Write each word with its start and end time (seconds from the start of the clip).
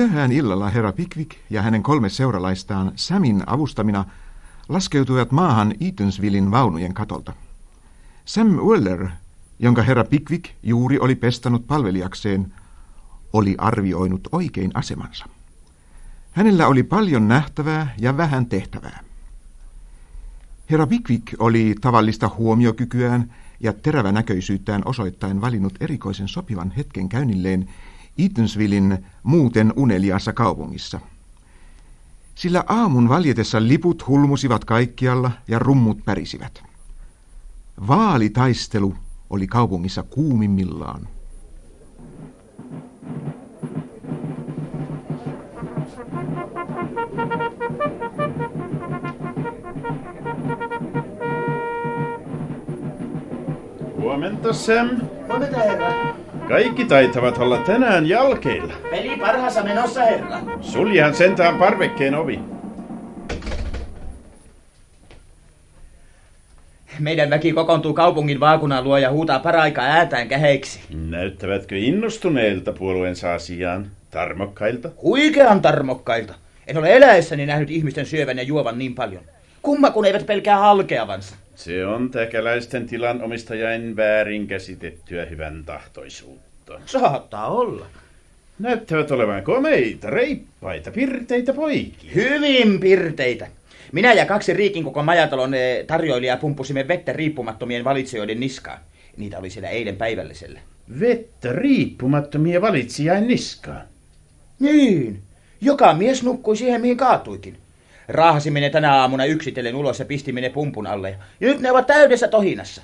Myöhään 0.00 0.32
illalla 0.32 0.70
herra 0.70 0.92
Pickwick 0.92 1.30
ja 1.50 1.62
hänen 1.62 1.82
kolme 1.82 2.08
seuralaistaan 2.08 2.92
Samin 2.96 3.42
avustamina 3.46 4.04
laskeutuivat 4.68 5.32
maahan 5.32 5.74
Eatonsvillin 5.80 6.50
vaunujen 6.50 6.94
katolta. 6.94 7.32
Sam 8.24 8.46
Weller, 8.46 9.08
jonka 9.58 9.82
herra 9.82 10.04
Pickwick 10.04 10.44
juuri 10.62 10.98
oli 10.98 11.14
pestanut 11.14 11.66
palvelijakseen, 11.66 12.52
oli 13.32 13.54
arvioinut 13.58 14.28
oikein 14.32 14.70
asemansa. 14.74 15.26
Hänellä 16.32 16.66
oli 16.66 16.82
paljon 16.82 17.28
nähtävää 17.28 17.94
ja 17.98 18.16
vähän 18.16 18.46
tehtävää. 18.46 19.00
Herra 20.70 20.86
Pickwick 20.86 21.34
oli 21.38 21.74
tavallista 21.80 22.30
huomiokykyään 22.38 23.34
ja 23.60 23.72
terävänäköisyyttään 23.72 24.82
osoittain 24.84 25.40
valinnut 25.40 25.74
erikoisen 25.80 26.28
sopivan 26.28 26.70
hetken 26.70 27.08
käynnilleen 27.08 27.68
Eatonsvillin 28.18 29.04
muuten 29.22 29.72
uneliassa 29.76 30.32
kaupungissa. 30.32 31.00
Sillä 32.34 32.64
aamun 32.68 33.08
valjetessa 33.08 33.62
liput 33.62 34.08
hulmusivat 34.08 34.64
kaikkialla 34.64 35.30
ja 35.48 35.58
rummut 35.58 36.04
pärisivät. 36.04 36.62
Vaalitaistelu 37.88 38.94
oli 39.30 39.46
kaupungissa 39.46 40.02
kuumimmillaan. 40.02 41.08
Huomenta, 53.96 54.52
Sam. 54.52 54.88
Huomenta, 55.28 55.56
herra. 55.56 56.19
Kaikki 56.50 56.84
taitavat 56.84 57.38
olla 57.38 57.58
tänään 57.58 58.08
jalkeilla. 58.08 58.74
Peli 58.90 59.16
parhaassa 59.16 59.62
menossa, 59.62 60.00
herra. 60.00 60.40
Suljehan 60.60 61.14
sentään 61.14 61.58
parvekkeen 61.58 62.14
ovi. 62.14 62.40
Meidän 66.98 67.30
väki 67.30 67.52
kokoontuu 67.52 67.94
kaupungin 67.94 68.40
vaakunan 68.40 68.84
luo 68.84 68.98
ja 68.98 69.10
huutaa 69.10 69.38
paraikaa 69.38 69.84
äätään 69.84 70.28
käheiksi. 70.28 70.80
Näyttävätkö 71.10 71.76
innostuneilta 71.76 72.72
puolueensa 72.72 73.34
asiaan? 73.34 73.86
Tarmokkailta? 74.10 74.90
Huikean 75.02 75.62
tarmokkailta. 75.62 76.34
En 76.66 76.78
ole 76.78 76.96
eläessäni 76.96 77.46
nähnyt 77.46 77.70
ihmisten 77.70 78.06
syövän 78.06 78.36
ja 78.36 78.42
juovan 78.42 78.78
niin 78.78 78.94
paljon. 78.94 79.22
Kumma 79.62 79.90
kun 79.90 80.04
eivät 80.04 80.26
pelkää 80.26 80.56
halkeavansa. 80.56 81.36
Se 81.60 81.86
on 81.86 82.10
täkäläisten 82.10 82.86
tilan 82.86 83.22
omistajain 83.22 83.96
väärin 83.96 84.46
käsitettyä 84.46 85.24
hyvän 85.24 85.62
tahtoisuutta. 85.66 86.80
Saattaa 86.86 87.48
olla. 87.48 87.86
Näyttävät 88.58 89.10
olevan 89.10 89.42
komeita, 89.42 90.10
reippaita, 90.10 90.90
pirteitä 90.90 91.52
poikia. 91.52 92.10
Hyvin 92.14 92.80
pirteitä. 92.80 93.46
Minä 93.92 94.12
ja 94.12 94.26
kaksi 94.26 94.52
Riikin 94.52 94.84
koko 94.84 95.02
majatalon 95.02 95.54
eh, 95.54 95.86
tarjoilijaa 95.86 96.36
pumpusimme 96.36 96.88
vettä 96.88 97.12
riippumattomien 97.12 97.84
valitsijoiden 97.84 98.40
niskaan. 98.40 98.78
Niitä 99.16 99.38
oli 99.38 99.50
siellä 99.50 99.68
eilen 99.68 99.96
päivällisellä. 99.96 100.60
Vettä 101.00 101.52
riippumattomia 101.52 102.60
valitsijain 102.60 103.28
niskaan. 103.28 103.82
Niin. 104.60 105.22
Joka 105.60 105.94
mies 105.94 106.22
nukkui 106.22 106.56
siihen, 106.56 106.80
mihin 106.80 106.96
kaatuikin. 106.96 107.56
Raahasimme 108.12 108.60
ne 108.60 108.70
tänä 108.70 108.94
aamuna 108.94 109.24
yksitellen 109.24 109.74
ulos 109.74 109.98
ja 109.98 110.04
pistimme 110.04 110.40
ne 110.40 110.48
pumpun 110.50 110.86
alle. 110.86 111.18
Ja 111.40 111.48
nyt 111.48 111.60
ne 111.60 111.70
ovat 111.70 111.86
täydessä 111.86 112.28
tohinassa. 112.28 112.82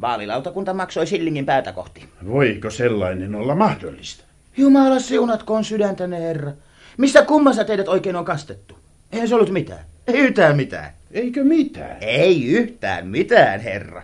Vaalilautakunta 0.00 0.74
maksoi 0.74 1.06
sillingin 1.06 1.46
päätä 1.46 1.72
kohti. 1.72 2.08
Voiko 2.26 2.70
sellainen 2.70 3.34
olla 3.34 3.54
mahdollista? 3.54 4.24
Jumala 4.56 4.98
siunatkoon 4.98 5.64
sydäntäne, 5.64 6.20
herra. 6.20 6.52
Missä 6.96 7.22
kummassa 7.22 7.64
teidät 7.64 7.88
oikein 7.88 8.16
on 8.16 8.24
kastettu? 8.24 8.78
Eihän 9.12 9.28
se 9.28 9.34
ollut 9.34 9.50
mitään. 9.50 9.84
Ei 10.06 10.18
yhtään 10.18 10.56
mitään. 10.56 10.92
Eikö 11.10 11.44
mitään? 11.44 11.96
Ei 12.00 12.46
yhtään 12.46 13.06
mitään, 13.06 13.60
herra. 13.60 14.02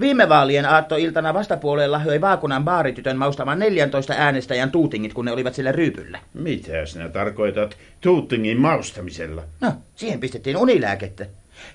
Viime 0.00 0.28
vaalien 0.28 0.66
aattoiltana 0.66 1.34
vastapuolella 1.34 1.98
höi 1.98 2.20
vaakunan 2.20 2.64
baaritytön 2.64 3.16
maustamaan 3.16 3.58
14 3.58 4.14
äänestäjän 4.16 4.70
tuutingit, 4.70 5.14
kun 5.14 5.24
ne 5.24 5.32
olivat 5.32 5.54
sillä 5.54 5.72
ryypyllä. 5.72 6.18
Mitä 6.34 6.86
sinä 6.86 7.08
tarkoitat 7.08 7.76
tuutingin 8.00 8.60
maustamisella? 8.60 9.42
No, 9.60 9.72
siihen 9.94 10.20
pistettiin 10.20 10.56
unilääkettä. 10.56 11.26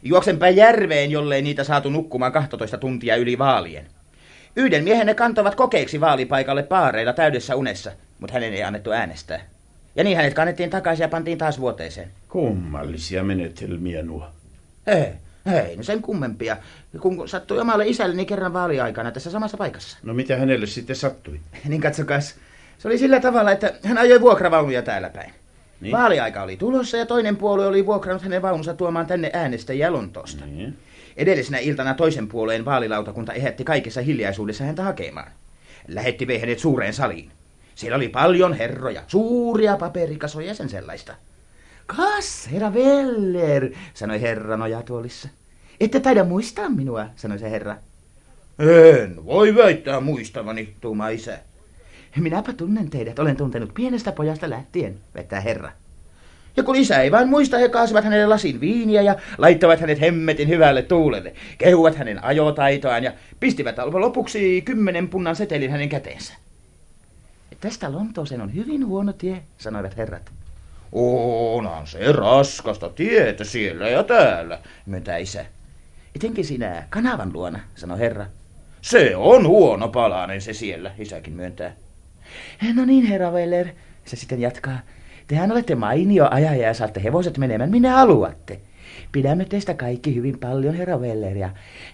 Juoksenpä 0.04 0.50
järveen, 0.50 1.12
jollei 1.12 1.42
niitä 1.42 1.64
saatu 1.64 1.90
nukkumaan 1.90 2.32
12 2.32 2.78
tuntia 2.78 3.16
yli 3.16 3.38
vaalien. 3.38 3.86
Yhden 4.56 4.84
miehen 4.84 5.08
ne 5.08 5.14
kantavat 5.14 5.56
kokeeksi 5.56 6.02
vaalipaikalle 6.02 6.64
paareilla 6.64 7.14
täydessä 7.14 7.56
unessa, 7.56 7.92
mutta 8.20 8.34
hänen 8.34 8.54
ei 8.54 8.64
annettu 8.64 8.92
äänestää. 8.92 9.40
Ja 9.96 10.04
niin 10.04 10.18
hänet 10.18 10.34
kannettiin 10.34 10.70
takaisin 10.70 11.04
ja 11.04 11.10
pantiin 11.10 11.38
taas 11.38 11.60
vuoteeseen. 11.60 12.12
Kummallisia 12.30 13.24
menetelmiä 13.24 14.04
nuo. 14.04 14.30
Ei, 14.88 15.08
ei, 15.46 15.76
no 15.76 15.84
sen 15.84 16.02
kummempia, 16.02 16.58
kun 17.02 17.30
sattui 17.30 17.60
omalle 17.60 17.88
isälleni 17.88 18.26
kerran 18.26 18.54
vaaliaikana 18.54 19.12
tässä 19.12 19.32
samassa 19.32 19.58
paikassa. 19.58 19.98
No 20.04 20.14
mitä 20.14 20.38
hänelle 20.38 20.68
sitten 20.68 20.96
sattui? 20.96 21.40
Niin 21.68 21.82
katsokas, 21.82 22.36
se 22.78 22.88
oli 22.88 22.98
sillä 22.98 23.20
tavalla, 23.20 23.52
että 23.52 23.74
hän 23.84 23.98
ajoi 23.98 24.22
vuokravaunuja 24.22 24.82
täällä 24.82 25.10
päin. 25.10 25.34
Niin. 25.82 25.92
Vaaliaika 25.92 26.44
oli 26.44 26.58
tulossa 26.58 26.98
ja 26.98 27.06
toinen 27.06 27.38
puolue 27.38 27.66
oli 27.66 27.86
vuokrannut 27.86 28.24
hänen 28.24 28.42
vaununsa 28.42 28.74
tuomaan 28.74 29.06
tänne 29.06 29.30
äänestäjiä 29.34 29.92
Lontoosta. 29.92 30.46
Niin. 30.46 30.78
Edellisenä 31.18 31.58
iltana 31.58 31.94
toisen 31.94 32.28
puolueen 32.28 32.66
vaalilautakunta 32.66 33.34
ehätti 33.34 33.64
kaikessa 33.64 34.02
hiljaisuudessa 34.02 34.64
häntä 34.64 34.84
hakemaan. 34.84 35.32
Lähetti 35.88 36.28
vei 36.28 36.40
hänet 36.40 36.60
suureen 36.60 36.94
saliin. 36.94 37.32
Siellä 37.76 37.96
oli 37.96 38.10
paljon 38.10 38.54
herroja, 38.54 39.02
suuria 39.08 39.78
paperikasoja 39.78 40.48
ja 40.48 40.54
sen 40.56 40.70
sellaista. 40.70 41.14
Kas, 41.96 42.48
herra 42.52 42.74
Veller, 42.74 43.72
sanoi 43.94 44.22
herra 44.22 44.58
nojatuolissa. 44.58 45.30
Ette 45.80 46.00
taida 46.00 46.24
muistaa 46.24 46.70
minua, 46.70 47.06
sanoi 47.16 47.40
se 47.40 47.52
herra. 47.52 47.76
En 48.60 49.26
voi 49.26 49.56
väittää 49.56 50.00
muistavani, 50.00 50.74
tuuma 50.82 51.10
isä. 51.10 51.40
Minäpä 52.18 52.54
tunnen 52.54 52.90
teidät, 52.90 53.20
olen 53.20 53.36
tuntenut 53.36 53.74
pienestä 53.74 54.12
pojasta 54.12 54.50
lähtien, 54.50 54.96
vetää 55.16 55.40
herra. 55.40 55.72
Ja 56.58 56.64
kun 56.64 56.76
isä 56.76 57.02
ei 57.02 57.12
vain 57.12 57.30
muista, 57.30 57.58
he 57.58 57.70
kaasivat 57.70 58.04
hänelle 58.04 58.28
lasin 58.28 58.62
viiniä 58.62 59.02
ja 59.02 59.16
laittavat 59.38 59.80
hänet 59.80 60.02
hemmetin 60.02 60.48
hyvälle 60.48 60.82
tuulelle. 60.82 61.34
Kehuvat 61.58 61.96
hänen 61.96 62.24
ajotaitoaan 62.24 63.04
ja 63.04 63.14
pistivät 63.40 63.76
lopuksi 63.94 64.62
kymmenen 64.62 65.10
punnan 65.10 65.36
setelin 65.36 65.72
hänen 65.72 65.90
käteensä. 65.90 66.34
Tästä 67.60 67.92
Lontooseen 67.92 68.42
on 68.42 68.56
hyvin 68.56 68.86
huono 68.86 69.14
tie, 69.14 69.44
sanoivat 69.58 69.98
herrat. 69.98 70.32
Onhan 70.92 71.88
se 71.88 72.12
raskasta 72.12 72.90
tietä 72.90 73.44
siellä 73.44 73.90
ja 73.90 74.04
täällä, 74.04 74.60
myöntää 74.86 75.18
isä. 75.18 75.46
Etenkin 76.16 76.46
sinä 76.46 76.84
kanavan 76.90 77.34
luona, 77.34 77.60
sanoi 77.76 78.00
herra. 78.00 78.26
Se 78.82 79.16
on 79.16 79.48
huono 79.48 79.88
palanen 79.88 80.42
se 80.42 80.54
siellä, 80.54 80.92
isäkin 81.00 81.34
myöntää. 81.34 81.74
No 82.74 82.86
niin, 82.86 83.06
herra 83.06 83.32
Weller, 83.32 83.68
se 84.06 84.16
sitten 84.16 84.42
jatkaa. 84.42 84.80
Tehän 85.28 85.52
olette 85.52 85.76
mainio 85.76 86.28
ajaja 86.32 86.68
ja 86.68 86.74
saatte 86.74 87.04
hevoset 87.04 87.38
menemään 87.38 87.72
minne 87.72 87.90
haluatte. 87.90 88.60
Pidämme 89.12 89.46
teistä 89.46 89.74
kaikki 89.74 90.16
hyvin 90.16 90.40
paljon, 90.40 90.76
herra 90.76 90.98
Weller, 90.98 91.38
ja 91.38 91.50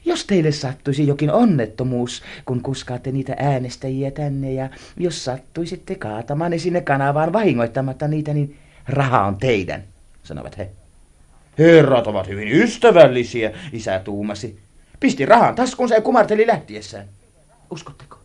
jos 0.06 0.26
teille 0.26 0.52
sattuisi 0.52 1.08
jokin 1.08 1.32
onnettomuus, 1.32 2.24
kun 2.46 2.62
kuskaatte 2.62 3.12
niitä 3.12 3.36
äänestäjiä 3.40 4.12
tänne, 4.12 4.54
ja 4.54 4.70
jos 4.98 5.26
sattuisitte 5.26 5.96
kaatamaan 5.96 6.60
sinne 6.60 6.82
kanavaan 6.82 7.34
vahingoittamatta 7.34 8.08
niitä, 8.08 8.34
niin 8.34 8.58
raha 8.90 9.24
on 9.24 9.38
teidän, 9.38 9.84
sanovat 10.24 10.58
he. 10.58 10.70
Herrat 11.58 12.08
ovat 12.08 12.28
hyvin 12.28 12.48
ystävällisiä, 12.48 13.52
isä 13.74 14.00
tuumasi. 14.00 14.60
Pisti 15.00 15.26
rahan 15.26 15.56
taskunsa 15.56 15.96
ja 15.96 16.02
kumarteli 16.02 16.48
lähtiessään. 16.48 17.06
Uskotteko? 17.72 18.18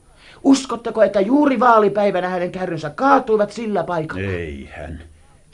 Uskotteko, 0.45 1.03
että 1.03 1.21
juuri 1.21 1.61
vaalipäivänä 1.61 2.29
hänen 2.29 2.53
kärrynsä 2.53 2.91
kaatuivat 2.91 3.53
sillä 3.53 3.85
paikalla? 3.85 4.31
Ei 4.31 4.69
hän. 4.77 5.03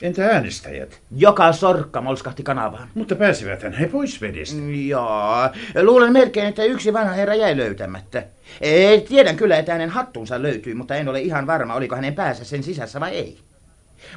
Entä 0.03 0.27
äänestäjät? 0.27 1.01
Joka 1.17 1.53
sorkka 1.53 2.01
molskahti 2.01 2.43
kanavaan. 2.43 2.89
Mutta 2.95 3.15
pääsiväthän 3.15 3.73
he 3.73 3.89
pois 3.89 4.21
vedestä. 4.21 4.57
Joo, 4.89 5.49
luulen 5.83 6.13
melkein, 6.13 6.47
että 6.47 6.65
yksi 6.65 6.93
vanha 6.93 7.13
herra 7.13 7.35
jäi 7.35 7.57
löytämättä. 7.57 8.23
Ei, 8.61 9.01
tiedän 9.01 9.37
kyllä, 9.37 9.59
että 9.59 9.73
hänen 9.73 9.91
hattunsa 9.91 10.43
löytyi, 10.43 10.75
mutta 10.75 10.95
en 10.95 11.09
ole 11.09 11.21
ihan 11.21 11.47
varma, 11.47 11.75
oliko 11.75 11.97
hänen 11.97 12.15
päässä 12.15 12.45
sen 12.45 12.63
sisässä 12.63 13.01
vai 13.01 13.15
ei. 13.15 13.39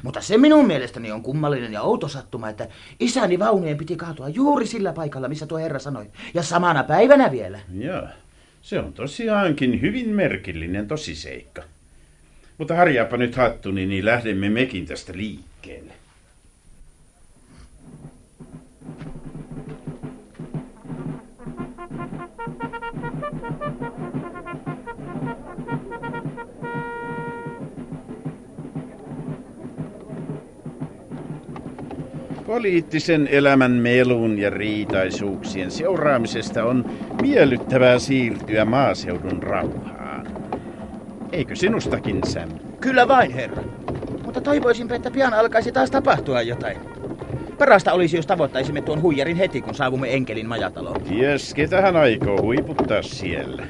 Mutta 0.02 0.20
se 0.20 0.38
minun 0.38 0.66
mielestäni 0.66 1.12
on 1.12 1.22
kummallinen 1.22 1.72
ja 1.72 1.82
outo 1.82 2.08
sattuma, 2.08 2.48
että 2.48 2.68
isäni 3.00 3.38
vaunujen 3.38 3.76
piti 3.76 3.96
kaatua 3.96 4.28
juuri 4.28 4.66
sillä 4.66 4.92
paikalla, 4.92 5.28
missä 5.28 5.46
tuo 5.46 5.58
herra 5.58 5.78
sanoi. 5.78 6.06
Ja 6.34 6.42
samana 6.42 6.84
päivänä 6.84 7.30
vielä. 7.30 7.60
Joo, 7.78 8.02
se 8.62 8.78
on 8.78 8.92
tosiaankin 8.92 9.80
hyvin 9.80 10.08
merkillinen 10.08 10.88
tosiseikka. 10.88 11.62
Mutta 12.58 12.74
harjaapa 12.74 13.16
nyt 13.16 13.36
hattuni, 13.36 13.86
niin 13.86 14.04
lähdemme 14.04 14.50
mekin 14.50 14.86
tästä 14.86 15.12
liikkeelle. 15.16 15.92
Poliittisen 32.52 33.28
elämän 33.30 33.70
melun 33.70 34.38
ja 34.38 34.50
riitaisuuksien 34.50 35.70
seuraamisesta 35.70 36.64
on 36.64 36.84
miellyttävää 37.22 37.98
siirtyä 37.98 38.64
maaseudun 38.64 39.42
rauhaan. 39.42 40.26
Eikö 41.32 41.56
sinustakin, 41.56 42.20
Sam? 42.26 42.48
Kyllä 42.80 43.08
vain, 43.08 43.30
herra. 43.30 43.62
Mutta 44.24 44.40
toivoisinpä, 44.40 44.94
että 44.94 45.10
pian 45.10 45.34
alkaisi 45.34 45.72
taas 45.72 45.90
tapahtua 45.90 46.42
jotain. 46.42 46.76
Parasta 47.58 47.92
olisi, 47.92 48.16
jos 48.16 48.26
tavoittaisimme 48.26 48.82
tuon 48.82 49.02
huijarin 49.02 49.36
heti, 49.36 49.60
kun 49.60 49.74
saavumme 49.74 50.14
Enkelin 50.14 50.48
majataloon. 50.48 51.02
Ties, 51.02 51.54
ketä 51.54 51.80
hän 51.80 51.96
aikoo 51.96 52.42
huiputtaa 52.42 53.02
siellä. 53.02 53.62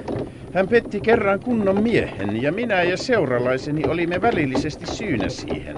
Hän 0.55 0.69
petti 0.69 1.01
kerran 1.01 1.41
kunnon 1.41 1.83
miehen 1.83 2.43
ja 2.43 2.53
minä 2.53 2.83
ja 2.83 2.97
seuralaiseni 2.97 3.85
olimme 3.89 4.23
välillisesti 4.23 4.87
syynä 4.87 5.29
siihen. 5.29 5.77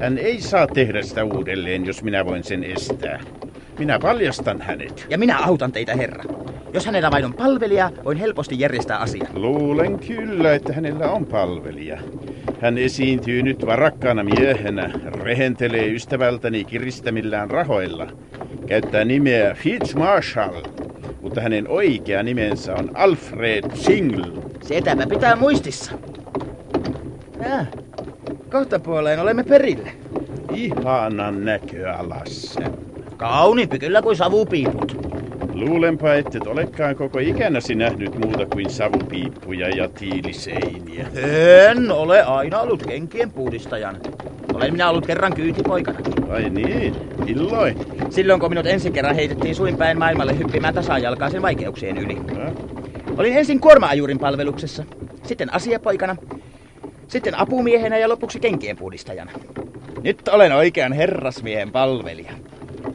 Hän 0.00 0.18
ei 0.18 0.40
saa 0.40 0.66
tehdä 0.66 1.02
sitä 1.02 1.24
uudelleen, 1.24 1.86
jos 1.86 2.02
minä 2.02 2.26
voin 2.26 2.44
sen 2.44 2.64
estää. 2.64 3.20
Minä 3.78 3.98
paljastan 3.98 4.60
hänet. 4.60 5.06
Ja 5.10 5.18
minä 5.18 5.38
autan 5.38 5.72
teitä, 5.72 5.94
herra. 5.96 6.24
Jos 6.72 6.86
hänellä 6.86 7.10
vain 7.10 7.24
on 7.24 7.34
palvelija, 7.34 7.90
voin 8.04 8.18
helposti 8.18 8.60
järjestää 8.60 8.98
asia. 8.98 9.26
Luulen 9.34 9.98
kyllä, 9.98 10.54
että 10.54 10.72
hänellä 10.72 11.10
on 11.10 11.26
palvelija. 11.26 11.98
Hän 12.60 12.78
esiintyy 12.78 13.42
nyt 13.42 13.66
varakkaana 13.66 14.24
miehenä, 14.24 14.90
rehentelee 15.04 15.86
ystävältäni 15.86 16.64
kiristämillään 16.64 17.50
rahoilla. 17.50 18.06
Käyttää 18.66 19.04
nimeä 19.04 19.54
Fitzmarshall, 19.54 20.62
mutta 21.20 21.40
hänen 21.40 21.68
oikea 21.68 22.22
nimensä 22.22 22.74
on 22.74 22.90
Alfred 22.94 23.64
Single. 23.74 24.42
Setäpä 24.62 25.06
pitää 25.06 25.36
muistissa. 25.36 25.92
Ja, 27.42 27.66
kohta 28.50 28.78
puoleen 28.78 29.20
olemme 29.20 29.44
perille. 29.44 29.92
Ihanan 30.54 31.44
näköalassa. 31.44 32.60
Kauniimpi 33.16 33.78
kyllä 33.78 34.02
kuin 34.02 34.16
savupiiput. 34.16 35.10
Luulenpa, 35.54 36.14
et 36.14 36.46
olekaan 36.46 36.96
koko 36.96 37.18
ikänäsi 37.18 37.74
nähnyt 37.74 38.18
muuta 38.18 38.46
kuin 38.46 38.70
savupiippuja 38.70 39.68
ja 39.68 39.88
tiiliseiniä. 39.88 41.06
En 41.70 41.90
ole 41.90 42.22
aina 42.22 42.60
ollut 42.60 42.82
kenkien 42.86 43.30
puhdistajan. 43.30 43.96
Olen 44.54 44.72
minä 44.72 44.90
ollut 44.90 45.06
kerran 45.06 45.34
kyytipoikana. 45.34 45.98
Ai 46.30 46.50
niin, 46.50 46.94
illoin. 47.26 47.76
Silloin 48.10 48.40
kun 48.40 48.48
minut 48.48 48.66
ensi 48.66 48.90
kerran 48.90 49.14
heitettiin 49.14 49.54
suinpäin 49.54 49.98
maailmalle 49.98 50.38
hyppimään 50.38 50.74
tasajalkaisen 50.74 51.42
vaikeuksien 51.42 51.98
yli. 51.98 52.14
Häh? 52.14 52.52
Olin 53.16 53.36
ensin 53.36 53.60
kuorma-ajurin 53.60 54.18
palveluksessa, 54.18 54.84
sitten 55.22 55.54
asiapoikana, 55.54 56.16
sitten 57.10 57.38
apumiehenä 57.38 57.98
ja 57.98 58.08
lopuksi 58.08 58.40
kenkien 58.40 58.76
puhdistajana. 58.76 59.30
Nyt 60.02 60.28
olen 60.28 60.52
oikean 60.52 60.92
herrasmiehen 60.92 61.72
palvelija. 61.72 62.32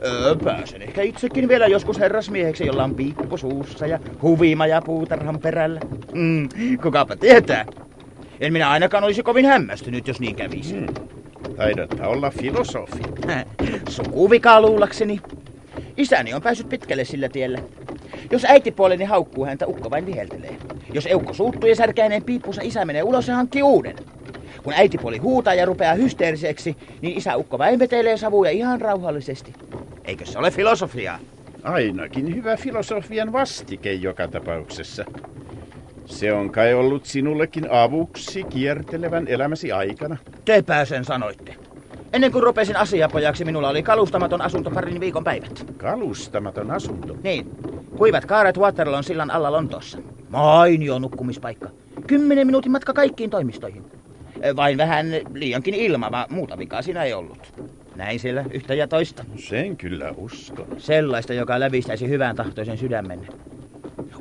Öö, 0.05 0.35
pääsen 0.35 0.81
ehkä 0.81 1.01
itsekin 1.01 1.47
vielä 1.47 1.67
joskus 1.67 1.99
herrasmieheksi, 1.99 2.65
jolla 2.65 2.83
on 2.83 2.95
piippu 2.95 3.37
suussa 3.37 3.87
ja 3.87 3.99
huvimaja 4.21 4.81
puutarhan 4.81 5.39
perällä. 5.39 5.79
Mm, 6.13 6.49
kukapa 6.81 7.15
tietää. 7.15 7.65
En 8.39 8.53
minä 8.53 8.69
ainakaan 8.69 9.03
olisi 9.03 9.23
kovin 9.23 9.45
hämmästynyt, 9.45 10.07
jos 10.07 10.19
niin 10.19 10.35
kävisi. 10.35 10.75
Hmm. 10.75 10.87
Taidatpa 11.57 12.07
olla 12.07 12.31
filosofi. 12.31 13.01
Sukuvikaa 13.89 14.61
luulakseni. 14.61 15.21
Isäni 15.97 16.33
on 16.33 16.41
päässyt 16.41 16.69
pitkälle 16.69 17.05
sillä 17.05 17.29
tiellä. 17.29 17.59
Jos 18.31 18.45
äitipuoleni 18.45 19.05
haukkuu 19.05 19.45
häntä, 19.45 19.67
ukko 19.67 19.91
vain 19.91 20.05
viheltelee. 20.05 20.57
Jos 20.93 21.05
eukko 21.05 21.33
suuttuu 21.33 21.69
ja 21.69 21.75
särkäineen 21.75 22.23
piippunsa, 22.23 22.61
isä 22.63 22.85
menee 22.85 23.03
ulos 23.03 23.27
ja 23.27 23.35
hankkii 23.35 23.63
uuden. 23.63 23.95
Kun 24.63 24.73
äitipuoli 24.73 25.17
huutaa 25.17 25.53
ja 25.53 25.65
rupeaa 25.65 25.93
hysteeriseksi, 25.93 26.77
niin 27.01 27.17
isä 27.17 27.37
ukko 27.37 27.57
vain 27.57 27.79
vetelee 27.79 28.17
savuja 28.17 28.51
ihan 28.51 28.81
rauhallisesti. 28.81 29.53
Eikö 30.05 30.25
se 30.25 30.39
ole 30.39 30.51
filosofiaa? 30.51 31.19
Ainakin 31.63 32.35
hyvä 32.35 32.57
filosofian 32.57 33.33
vastike 33.33 33.93
joka 33.93 34.27
tapauksessa. 34.27 35.05
Se 36.05 36.33
on 36.33 36.49
kai 36.49 36.73
ollut 36.73 37.05
sinullekin 37.05 37.71
avuksi 37.71 38.43
kiertelevän 38.43 39.27
elämäsi 39.27 39.71
aikana. 39.71 40.17
Te 40.45 40.61
pääsen 40.61 41.05
sanoitte. 41.05 41.55
Ennen 42.13 42.31
kuin 42.31 42.43
rupesin 42.43 42.77
asiapojaksi, 42.77 43.45
minulla 43.45 43.69
oli 43.69 43.83
kalustamaton 43.83 44.41
asunto 44.41 44.71
parin 44.71 44.99
viikon 44.99 45.23
päivät. 45.23 45.65
Kalustamaton 45.77 46.71
asunto. 46.71 47.17
Niin, 47.23 47.47
kuivat 47.97 48.25
kaaret 48.25 48.57
Waterloon 48.57 49.03
sillan 49.03 49.31
alla 49.31 49.51
Lontoossa. 49.51 49.97
Mainio 50.29 50.99
nukkumispaikka. 50.99 51.69
Kymmenen 52.07 52.47
minuutin 52.47 52.71
matka 52.71 52.93
kaikkiin 52.93 53.29
toimistoihin. 53.29 53.83
Vain 54.55 54.77
vähän 54.77 55.07
liiankin 55.33 55.73
ilma, 55.73 56.27
muuta 56.29 56.57
vikaa 56.57 56.81
siinä 56.81 57.03
ei 57.03 57.13
ollut. 57.13 57.53
Näin 57.95 58.19
siellä 58.19 58.45
yhtä 58.51 58.73
ja 58.73 58.87
toista. 58.87 59.25
Sen 59.35 59.77
kyllä 59.77 60.13
uskon. 60.17 60.67
Sellaista, 60.77 61.33
joka 61.33 61.59
lävistäisi 61.59 62.09
hyvän 62.09 62.35
tahtoisen 62.35 62.77
sydämen. 62.77 63.19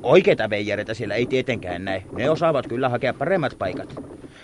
Oikeita 0.04 0.50
veijareita 0.50 0.94
siellä 0.94 1.14
ei 1.14 1.26
tietenkään 1.26 1.84
näe. 1.84 2.02
Ne 2.12 2.30
osaavat 2.30 2.66
kyllä 2.66 2.88
hakea 2.88 3.14
paremmat 3.14 3.58
paikat. 3.58 3.94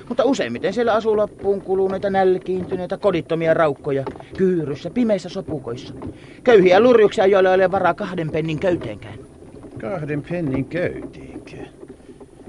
Mutta 0.08 0.24
useimmiten 0.24 0.72
siellä 0.72 0.94
asuu 0.94 1.16
loppuun 1.16 1.60
kuluneita 1.60 2.10
nälkiintyneitä 2.10 2.98
kodittomia 2.98 3.54
raukkoja, 3.54 4.04
kyyryssä, 4.36 4.90
pimeissä 4.90 5.28
sopukoissa. 5.28 5.94
Köyhiä 6.44 6.80
lurjuksia, 6.80 7.26
joilla 7.26 7.50
ei 7.50 7.54
ole 7.54 7.70
varaa 7.70 7.94
kahden 7.94 8.30
pennin 8.30 8.60
köyteenkään. 8.60 9.18
Kahden 9.80 10.22
pennin 10.22 10.64
köytiinkö? 10.64 11.56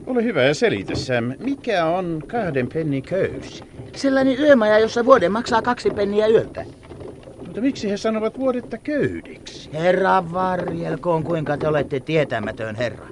Ole 0.08 0.24
hyvä 0.24 0.44
ja 0.44 0.54
selitä, 0.54 0.96
Sam. 0.96 1.34
Mikä 1.40 1.86
on 1.86 2.24
kahden 2.28 2.70
pennin 2.74 3.04
köysi? 3.04 3.64
Sellainen 3.96 4.40
yömaja, 4.40 4.80
jossa 4.80 5.06
vuoden 5.06 5.32
maksaa 5.32 5.62
kaksi 5.62 5.90
penniä 5.90 6.28
yöltä. 6.28 6.66
Mutta 7.52 7.62
miksi 7.62 7.90
he 7.90 7.98
sanovat 7.98 8.40
vuodetta 8.40 8.78
köydiksi? 8.78 9.70
Herra 9.74 10.32
varjelkoon, 10.34 11.24
kuinka 11.24 11.58
te 11.58 11.68
olette 11.68 12.00
tietämätön 12.00 12.76
herra. 12.76 13.08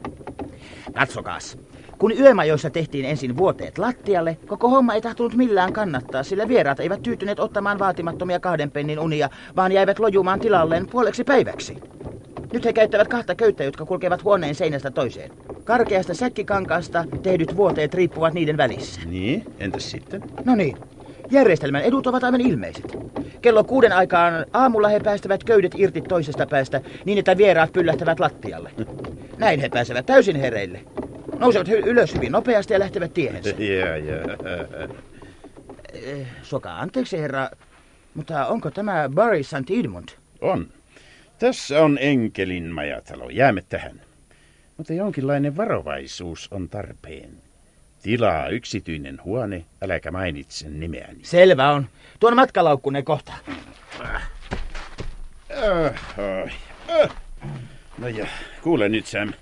Katsokaas. 0.93 1.57
Kun 1.97 2.11
yömajoissa 2.19 2.69
tehtiin 2.69 3.05
ensin 3.05 3.37
vuoteet 3.37 3.77
lattialle, 3.77 4.37
koko 4.47 4.69
homma 4.69 4.93
ei 4.93 5.01
tahtunut 5.01 5.35
millään 5.35 5.73
kannattaa, 5.73 6.23
sillä 6.23 6.47
vieraat 6.47 6.79
eivät 6.79 7.01
tyytyneet 7.03 7.39
ottamaan 7.39 7.79
vaatimattomia 7.79 8.39
kahden 8.39 8.71
pennin 8.71 8.99
unia, 8.99 9.29
vaan 9.55 9.71
jäivät 9.71 9.99
lojumaan 9.99 10.39
tilalleen 10.39 10.87
puoleksi 10.87 11.23
päiväksi. 11.23 11.77
Nyt 12.53 12.65
he 12.65 12.73
käyttävät 12.73 13.07
kahta 13.07 13.35
köyttä, 13.35 13.63
jotka 13.63 13.85
kulkevat 13.85 14.23
huoneen 14.23 14.55
seinästä 14.55 14.91
toiseen. 14.91 15.31
Karkeasta 15.63 16.13
säkkikankaasta 16.13 17.05
tehdyt 17.23 17.55
vuoteet 17.55 17.93
riippuvat 17.93 18.33
niiden 18.33 18.57
välissä. 18.57 19.01
Niin, 19.05 19.43
entäs 19.57 19.91
sitten? 19.91 20.23
No 20.45 20.55
niin, 20.55 20.77
järjestelmän 21.31 21.81
edut 21.81 22.07
ovat 22.07 22.23
aivan 22.23 22.41
ilmeiset. 22.41 22.97
Kello 23.41 23.63
kuuden 23.63 23.93
aikaan 23.93 24.45
aamulla 24.53 24.87
he 24.87 24.99
päästävät 24.99 25.43
köydet 25.43 25.71
irti 25.77 26.01
toisesta 26.01 26.47
päästä 26.47 26.81
niin, 27.05 27.17
että 27.17 27.37
vieraat 27.37 27.73
pyllähtävät 27.73 28.19
lattialle. 28.19 28.71
Näin 29.37 29.59
he 29.59 29.69
pääsevät 29.69 30.05
täysin 30.05 30.35
hereille. 30.35 30.81
Nousevat 31.39 31.67
hy- 31.67 31.87
ylös 31.87 32.15
hyvin 32.15 32.31
nopeasti 32.31 32.73
ja 32.73 32.79
lähtevät 32.79 33.13
tiehensä. 33.13 33.49
Ja. 33.59 33.95
Eh, 35.93 36.27
Soka 36.43 36.77
anteeksi 36.77 37.19
herra, 37.19 37.49
mutta 38.13 38.45
onko 38.47 38.71
tämä 38.71 39.09
Barry 39.15 39.43
St. 39.43 39.69
Edmund? 39.79 40.09
On. 40.41 40.67
Tässä 41.39 41.83
on 41.83 41.97
Enkelin 42.01 42.65
majatalo. 42.65 43.29
Jäämme 43.29 43.63
tähän. 43.69 44.01
Mutta 44.77 44.93
jonkinlainen 44.93 45.57
varovaisuus 45.57 46.47
on 46.51 46.69
tarpeen. 46.69 47.29
Tilaa 48.03 48.47
yksityinen 48.47 49.19
huone, 49.23 49.65
äläkä 49.81 50.11
mainitse 50.11 50.69
nimeäni. 50.69 51.19
Selvä 51.23 51.71
on. 51.71 51.87
Tuon 52.19 52.35
matkalaukkunne 52.35 53.01
kohta. 53.01 53.33
Äh, 54.01 54.25
äh. 55.85 57.09
No 57.97 58.07
ja, 58.07 58.27
kuule 58.61 58.89
nyt 58.89 59.05
Sam. 59.05 59.33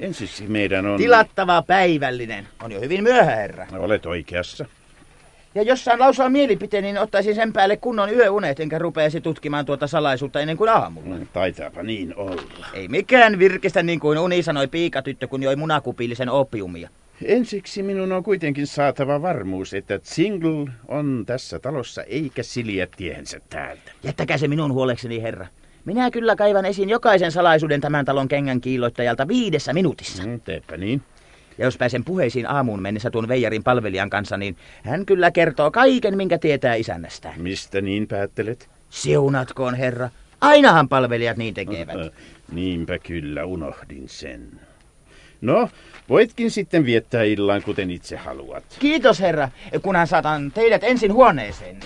Ensiksi 0.00 0.46
meidän 0.46 0.86
on... 0.86 0.98
Tilattava 0.98 1.62
päivällinen. 1.62 2.48
On 2.62 2.72
jo 2.72 2.80
hyvin 2.80 3.02
myöhä, 3.02 3.34
herra. 3.34 3.66
No, 3.72 3.82
Olet 3.82 4.06
oikeassa. 4.06 4.66
Ja 5.54 5.62
jos 5.62 5.84
saan 5.84 6.00
lausua 6.00 6.28
mielipiteen, 6.28 6.84
niin 6.84 6.98
ottaisin 6.98 7.34
sen 7.34 7.52
päälle 7.52 7.76
kunnon 7.76 8.14
yöunet, 8.14 8.60
enkä 8.60 8.78
rupeaisi 8.78 9.20
tutkimaan 9.20 9.66
tuota 9.66 9.86
salaisuutta 9.86 10.40
ennen 10.40 10.56
kuin 10.56 10.70
aamulla. 10.70 11.16
No, 11.16 11.26
Taitaapa 11.32 11.82
niin 11.82 12.16
olla. 12.16 12.42
Ei 12.72 12.88
mikään 12.88 13.38
virkistä 13.38 13.82
niin 13.82 14.00
kuin 14.00 14.18
uni 14.18 14.42
sanoi 14.42 14.66
piikatyttö, 14.66 15.28
kun 15.28 15.42
joi 15.42 15.56
munakupillisen 15.56 16.28
opiumia. 16.28 16.88
Ensiksi 17.24 17.82
minun 17.82 18.12
on 18.12 18.22
kuitenkin 18.22 18.66
saatava 18.66 19.22
varmuus, 19.22 19.74
että 19.74 20.00
Single 20.02 20.70
on 20.88 21.24
tässä 21.26 21.58
talossa 21.58 22.02
eikä 22.02 22.42
Silja 22.42 22.86
tiehensä 22.96 23.40
täältä. 23.50 23.92
Jättäkää 24.02 24.38
se 24.38 24.48
minun 24.48 24.72
huolekseni, 24.72 25.22
herra. 25.22 25.46
Minä 25.84 26.10
kyllä 26.10 26.36
kaivan 26.36 26.64
esiin 26.64 26.88
jokaisen 26.88 27.32
salaisuuden 27.32 27.80
tämän 27.80 28.04
talon 28.04 28.28
kengän 28.28 28.60
kiilloittajalta 28.60 29.28
viidessä 29.28 29.72
minuutissa. 29.72 30.26
Mm, 30.26 30.40
teepä 30.40 30.76
niin. 30.76 31.02
Ja 31.58 31.64
jos 31.64 31.76
pääsen 31.76 32.04
puheisiin 32.04 32.50
aamuun 32.50 32.82
mennessä 32.82 33.10
tuon 33.10 33.28
veijarin 33.28 33.64
palvelijan 33.64 34.10
kanssa, 34.10 34.36
niin 34.36 34.56
hän 34.82 35.06
kyllä 35.06 35.30
kertoo 35.30 35.70
kaiken, 35.70 36.16
minkä 36.16 36.38
tietää 36.38 36.74
isännästään. 36.74 37.40
Mistä 37.40 37.80
niin 37.80 38.08
päättelet? 38.08 38.68
Siunatkoon, 38.90 39.74
herra. 39.74 40.10
Ainahan 40.40 40.88
palvelijat 40.88 41.36
niin 41.36 41.54
tekevät. 41.54 41.96
Niinpä 42.52 42.98
kyllä, 42.98 43.44
unohdin 43.44 44.08
sen. 44.08 44.60
No, 45.42 45.68
voitkin 46.08 46.50
sitten 46.50 46.84
viettää 46.84 47.22
illan, 47.22 47.62
kuten 47.62 47.90
itse 47.90 48.16
haluat. 48.16 48.64
Kiitos, 48.78 49.20
herra, 49.20 49.48
kunhan 49.82 50.06
saatan 50.06 50.52
teidät 50.52 50.84
ensin 50.84 51.12
huoneeseen. 51.12 51.80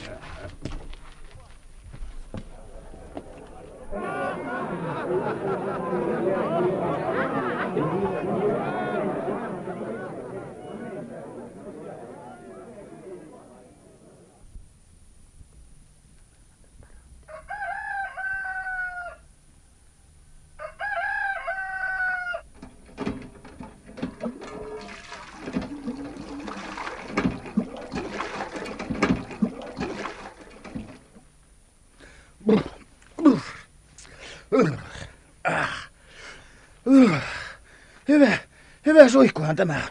Suihkuhan 39.10 39.56
tämä 39.56 39.74
on. 39.74 39.90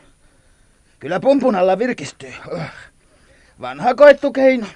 Kyllä 1.00 1.20
pumpun 1.20 1.56
alla 1.56 1.80
virkistyy. 1.80 2.34
Vanha 3.62 3.96
koettu 3.96 4.32
keino. 4.32 4.68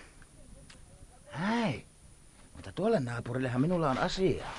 Hei, 1.40 1.86
mutta 2.56 2.72
tuolle 2.72 3.00
naapurillehan 3.00 3.62
minulla 3.62 3.90
on 3.90 3.98
asiaa. 3.98 4.54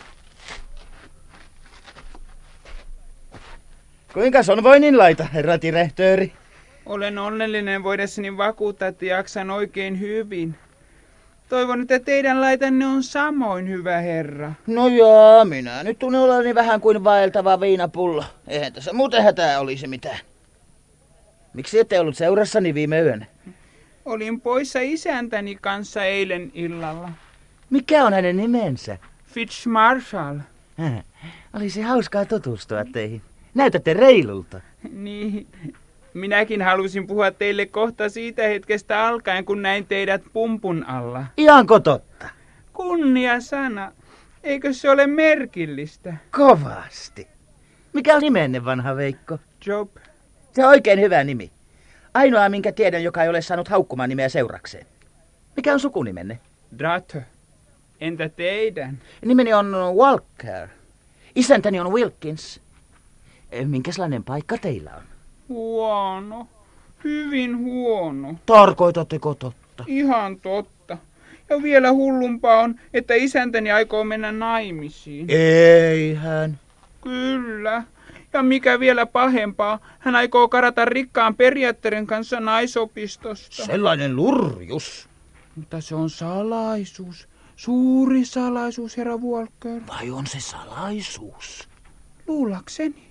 Kuinka 4.13 4.39
on 4.53 4.63
voinnin 4.63 4.99
laita, 4.99 5.25
herra 5.25 5.63
direhtööri? 5.63 6.33
Olen 6.87 7.19
onnellinen 7.19 7.83
voidessani 7.83 8.37
vakuuttaa, 8.37 8.89
että 8.89 9.05
jaksan 9.05 9.51
oikein 9.51 10.01
hyvin. 10.01 10.59
Toivon, 11.51 11.81
että 11.81 11.99
teidän 11.99 12.41
laitanne 12.41 12.87
on 12.87 13.03
samoin, 13.03 13.69
hyvä 13.69 13.99
herra. 13.99 14.53
No 14.67 14.89
joo, 14.89 15.45
minä 15.45 15.83
nyt 15.83 15.99
tunnen 15.99 16.21
oleni 16.21 16.55
vähän 16.55 16.81
kuin 16.81 17.05
vaeltava 17.05 17.61
viinapullo. 17.61 18.25
Eihän 18.49 18.73
tässä 18.73 18.93
muuten 18.93 19.23
hätää 19.23 19.61
olisi 19.61 19.87
mitään. 19.87 20.19
Miksi 21.55 21.79
ette 21.79 22.01
ollut 22.01 22.17
seurassani 22.17 22.75
viime 22.75 23.01
yönä? 23.01 23.27
Olin 24.05 24.41
poissa 24.41 24.79
isäntäni 24.83 25.59
kanssa 25.61 26.05
eilen 26.05 26.51
illalla. 26.55 27.11
Mikä 27.71 28.05
on 28.05 28.13
hänen 28.13 28.37
nimensä? 28.37 28.99
Fitch 29.27 29.67
Marshall. 29.67 30.39
Olisi 31.53 31.81
hauskaa 31.81 32.25
tutustua 32.25 32.85
teihin. 32.93 33.23
Näytätte 33.55 33.95
reilulta. 33.95 34.61
Niin, 34.93 35.47
minäkin 36.15 36.63
halusin 36.63 37.07
puhua 37.07 37.31
teille 37.31 37.67
kohta 37.67 38.09
siitä 38.09 38.43
hetkestä 38.43 39.07
alkaen, 39.07 39.45
kun 39.45 39.63
näin 39.63 39.87
teidät 39.87 40.23
pumpun 40.33 40.85
alla. 40.85 41.25
Ihanko 41.37 41.81
totta? 41.81 42.29
Kunnia 42.73 43.41
sana. 43.41 43.93
Eikö 44.45 44.73
se 44.73 44.91
ole 44.91 45.07
merkillistä? 45.07 46.15
Kovasti. 46.31 47.29
Mikä 47.93 48.15
on 48.15 48.21
nimenne, 48.21 48.65
vanha 48.65 48.97
Veikko? 48.97 49.39
Job. 49.67 49.89
Se 50.53 50.65
on 50.65 50.71
oikein 50.71 51.01
hyvä 51.01 51.25
nimi. 51.25 51.51
Ainoa, 52.15 52.49
minkä 52.49 52.73
tiedän, 52.73 53.03
joka 53.03 53.23
ei 53.23 53.29
ole 53.29 53.43
saanut 53.43 53.69
haukkumaan 53.69 54.09
nimeä 54.09 54.29
seurakseen. 54.29 54.87
Mikä 55.57 55.73
on 55.73 55.81
sukunimenne? 55.81 56.39
Drato. 56.79 57.19
Entä 58.01 58.29
teidän? 58.29 58.99
Nimeni 59.25 59.53
on 59.53 59.75
Walker. 59.97 60.69
Isäntäni 61.35 61.81
on 61.81 61.93
Wilkins. 61.93 62.61
Eh, 63.53 63.67
minkälainen 63.67 64.25
paikka 64.25 64.59
teillä 64.59 64.91
on? 64.97 65.03
Huono. 65.51 66.49
Hyvin 67.05 67.59
huono. 67.59 68.35
Tarkoitatteko 68.47 69.35
totta? 69.35 69.85
Ihan 69.87 70.37
totta. 70.41 70.99
Ja 71.49 71.63
vielä 71.63 71.93
hullumpaa 71.93 72.61
on, 72.61 72.75
että 72.95 73.15
isäntäni 73.15 73.73
aikoo 73.73 74.05
mennä 74.05 74.33
naimisiin. 74.33 75.27
Eihän. 75.29 76.59
Kyllä. 77.01 77.85
Ja 78.33 78.43
mikä 78.43 78.81
vielä 78.81 79.07
pahempaa, 79.07 79.79
hän 79.99 80.17
aikoo 80.17 80.49
karata 80.49 80.85
rikkaan 80.85 81.35
periaatteiden 81.35 82.07
kanssa 82.07 82.41
naisopistosta. 82.41 83.65
Sellainen 83.65 84.17
lurjus. 84.17 85.09
Mutta 85.57 85.81
se 85.81 85.95
on 85.95 86.11
salaisuus. 86.11 87.29
Suuri 87.57 88.25
salaisuus, 88.25 88.97
herra 88.97 89.17
Walker. 89.17 89.81
Vai 89.89 90.11
on 90.11 90.27
se 90.27 90.41
salaisuus? 90.41 91.69
Luulakseni. 92.27 93.03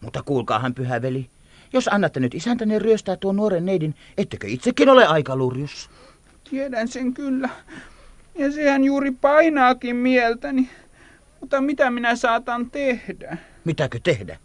Mutta 0.00 0.22
kuulkaahan, 0.22 0.74
pyhä 0.74 1.02
veli. 1.02 1.30
Jos 1.76 1.88
annatte 1.88 2.20
nyt 2.20 2.34
isäntäni 2.34 2.78
ryöstää 2.78 3.16
tuon 3.16 3.36
nuoren 3.36 3.64
neidin, 3.66 3.94
ettekö 4.18 4.46
itsekin 4.46 4.88
ole 4.88 5.06
aika 5.06 5.36
lurjus? 5.36 5.90
Tiedän 6.50 6.88
sen 6.88 7.14
kyllä. 7.14 7.48
Ja 8.34 8.52
sehän 8.52 8.84
juuri 8.84 9.10
painaakin 9.10 9.96
mieltäni. 9.96 10.68
Mutta 11.40 11.60
mitä 11.60 11.90
minä 11.90 12.16
saatan 12.16 12.70
tehdä? 12.70 13.36
Mitäkö 13.64 14.00
tehdä? 14.02 14.38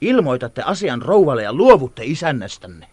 Ilmoitatte 0.00 0.62
asian 0.62 1.02
rouvalle 1.02 1.42
ja 1.42 1.52
luovutte 1.52 2.04
isännästänne. 2.04 2.86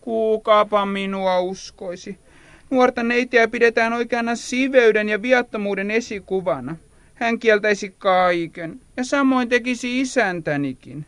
Kuukaapa 0.00 0.86
minua 0.86 1.40
uskoisi. 1.40 2.18
Nuorta 2.70 3.02
neitiä 3.02 3.48
pidetään 3.48 3.92
oikeana 3.92 4.36
siveyden 4.36 5.08
ja 5.08 5.22
viattomuuden 5.22 5.90
esikuvana. 5.90 6.76
Hän 7.14 7.38
kieltäisi 7.38 7.94
kaiken, 7.98 8.80
ja 8.96 9.04
samoin 9.04 9.48
tekisi 9.48 10.00
isäntänikin. 10.00 11.06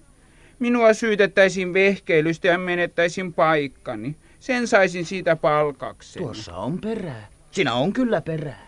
Minua 0.59 0.95
syytettäisiin 0.95 1.75
vehkeilystä 1.75 2.49
ja 2.49 2.59
menettäisin 2.59 3.33
paikkani. 3.33 4.17
Sen 4.41 4.69
saisin 4.69 5.05
siitä 5.05 5.37
palkakseni. 5.37 6.25
Tuossa 6.25 6.57
on 6.57 6.79
perää. 6.81 7.29
Sinä 7.51 7.75
on 7.75 7.93
kyllä 7.93 8.21
perää. 8.21 8.67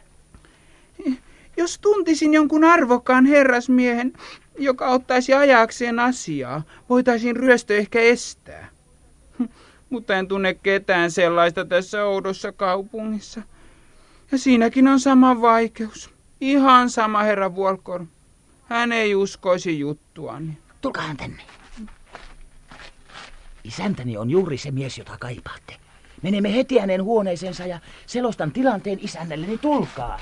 Jos 1.56 1.78
tuntisin 1.78 2.34
jonkun 2.34 2.64
arvokkaan 2.64 3.26
herrasmiehen, 3.26 4.12
joka 4.58 4.88
ottaisi 4.88 5.34
ajakseen 5.34 5.98
asiaa, 5.98 6.62
voitaisiin 6.88 7.36
ryöstö 7.36 7.76
ehkä 7.76 8.00
estää. 8.00 8.68
Mutta 9.90 10.14
en 10.14 10.28
tunne 10.28 10.54
ketään 10.54 11.10
sellaista 11.10 11.64
tässä 11.64 12.04
oudossa 12.04 12.52
kaupungissa. 12.52 13.42
Ja 14.32 14.38
siinäkin 14.38 14.88
on 14.88 15.00
sama 15.00 15.40
vaikeus. 15.40 16.10
Ihan 16.40 16.90
sama 16.90 17.22
herra 17.22 17.54
Vuolkor. 17.54 18.04
Hän 18.68 18.92
ei 18.92 19.14
uskoisi 19.14 19.78
juttuani. 19.78 20.58
Tulkahan 20.80 21.16
tänne. 21.16 21.42
Isäntäni 23.64 24.16
on 24.16 24.30
juuri 24.30 24.58
se 24.58 24.70
mies, 24.70 24.98
jota 24.98 25.16
kaipaatte. 25.20 25.76
Menemme 26.22 26.54
heti 26.54 26.78
hänen 26.78 27.04
huoneeseensa 27.04 27.66
ja 27.66 27.80
selostan 28.06 28.52
tilanteen 28.52 28.98
isännälleni. 29.02 29.58
Tulkaa. 29.58 30.20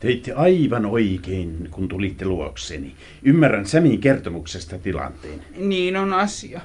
Teitte 0.00 0.32
aivan 0.32 0.86
oikein, 0.86 1.68
kun 1.70 1.88
tulitte 1.88 2.24
luokseni. 2.24 2.94
Ymmärrän 3.22 3.66
Sämin 3.66 4.00
kertomuksesta 4.00 4.78
tilanteen. 4.78 5.44
Niin 5.56 5.96
on 5.96 6.12
asia. 6.12 6.60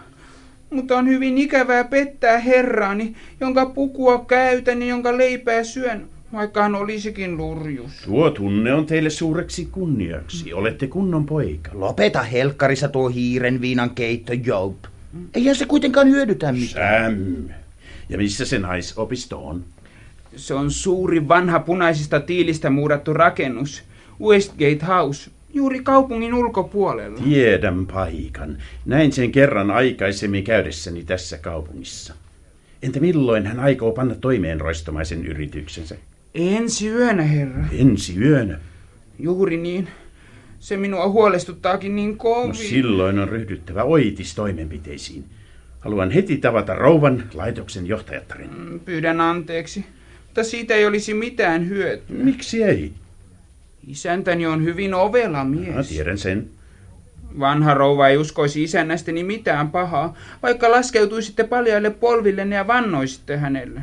Mutta 0.70 0.98
on 0.98 1.08
hyvin 1.08 1.38
ikävää 1.38 1.84
pettää 1.84 2.40
herraani, 2.40 3.16
jonka 3.40 3.66
pukua 3.66 4.26
käytän 4.26 4.82
ja 4.82 4.88
jonka 4.88 5.18
leipää 5.18 5.64
syön, 5.64 6.10
vaikka 6.36 6.62
hän 6.62 6.76
olisikin 6.76 7.38
lurjus. 7.38 7.92
Tuo 8.06 8.30
tunne 8.30 8.74
on 8.74 8.86
teille 8.86 9.10
suureksi 9.10 9.68
kunniaksi. 9.72 10.54
Olette 10.54 10.88
kunnon 10.88 11.26
poika. 11.26 11.72
Lopeta 11.74 12.24
helkkarissa 12.24 12.88
tuo 12.88 13.10
hiiren 13.10 13.62
viinan 13.62 13.90
keitto, 13.90 14.34
Job. 14.34 14.76
Eihän 15.34 15.56
se 15.56 15.66
kuitenkaan 15.66 16.10
hyödytä 16.10 16.52
mitään. 16.52 17.14
Sam. 17.14 17.50
Ja 18.10 18.18
missä 18.18 18.46
se 18.46 18.60
naisopisto 18.60 19.48
on? 19.48 19.64
Se 20.36 20.54
on 20.54 20.72
suuri 20.72 21.28
vanha 21.28 21.60
punaisista 21.60 22.20
tiilistä 22.20 22.70
muurattu 22.70 23.14
rakennus, 23.14 23.84
Westgate 24.22 24.86
House, 24.88 25.32
juuri 25.54 25.80
kaupungin 25.80 26.34
ulkopuolella. 26.34 27.20
Tiedän 27.24 27.86
paikan. 27.86 28.58
Näin 28.86 29.12
sen 29.12 29.32
kerran 29.32 29.72
aikaisemmin 29.72 30.44
käydessäni 30.44 31.04
tässä 31.04 31.38
kaupungissa. 31.38 32.14
Entä 32.84 33.00
milloin 33.00 33.48
hän 33.48 33.60
aikoo 33.60 33.92
panna 33.92 34.16
toimeen 34.16 34.62
roistomaisen 34.62 35.26
yrityksensä? 35.26 35.96
Ensi 36.36 36.90
yönä, 36.90 37.24
herra. 37.24 37.64
Ensi 37.72 38.18
yönä? 38.20 38.60
Juuri 39.20 39.58
niin. 39.58 39.88
Se 40.60 40.78
minua 40.78 41.10
huolestuttaakin 41.10 41.96
niin 41.96 42.18
kovin. 42.18 42.48
No 42.48 42.54
silloin 42.56 43.20
on 43.20 43.30
ryhdyttävä 43.30 43.84
oitis 43.84 44.36
toimenpiteisiin. 44.36 45.26
Haluan 45.80 46.12
heti 46.12 46.38
tavata 46.38 46.76
rouvan 46.76 47.24
laitoksen 47.34 47.88
johtajattaren. 47.88 48.50
Mm, 48.58 48.80
Pyydän 48.80 49.22
anteeksi, 49.22 49.86
mutta 50.26 50.44
siitä 50.44 50.74
ei 50.74 50.86
olisi 50.86 51.14
mitään 51.14 51.70
hyötyä. 51.70 52.18
Miksi 52.24 52.64
ei? 52.64 52.92
Isäntäni 53.88 54.46
on 54.46 54.64
hyvin 54.64 54.94
ovela 54.94 55.44
mies. 55.44 55.76
Mä 55.76 55.84
tiedän 55.84 56.18
sen. 56.18 56.48
Vanha 57.40 57.74
rouva 57.74 58.08
ei 58.08 58.18
uskoisi 58.18 58.64
isännästäni 58.64 59.24
mitään 59.24 59.72
pahaa, 59.72 60.18
vaikka 60.44 60.72
laskeutuisitte 60.72 61.44
paljaille 61.44 61.90
polvillenne 61.90 62.56
ja 62.56 62.68
vannoisitte 62.68 63.38
hänelle. 63.38 63.82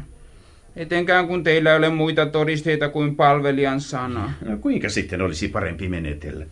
Etenkään 0.77 1.27
kun 1.27 1.45
teillä 1.45 1.71
ei 1.71 1.77
ole 1.77 1.91
muita 1.91 2.27
todisteita 2.27 2.89
kuin 2.89 3.17
palvelijan 3.17 3.81
sana. 3.81 4.33
No, 4.45 4.57
kuinka 4.57 4.89
sitten 4.89 5.23
olisi 5.23 5.49
parempi 5.49 5.89
menetellä? 5.89 6.47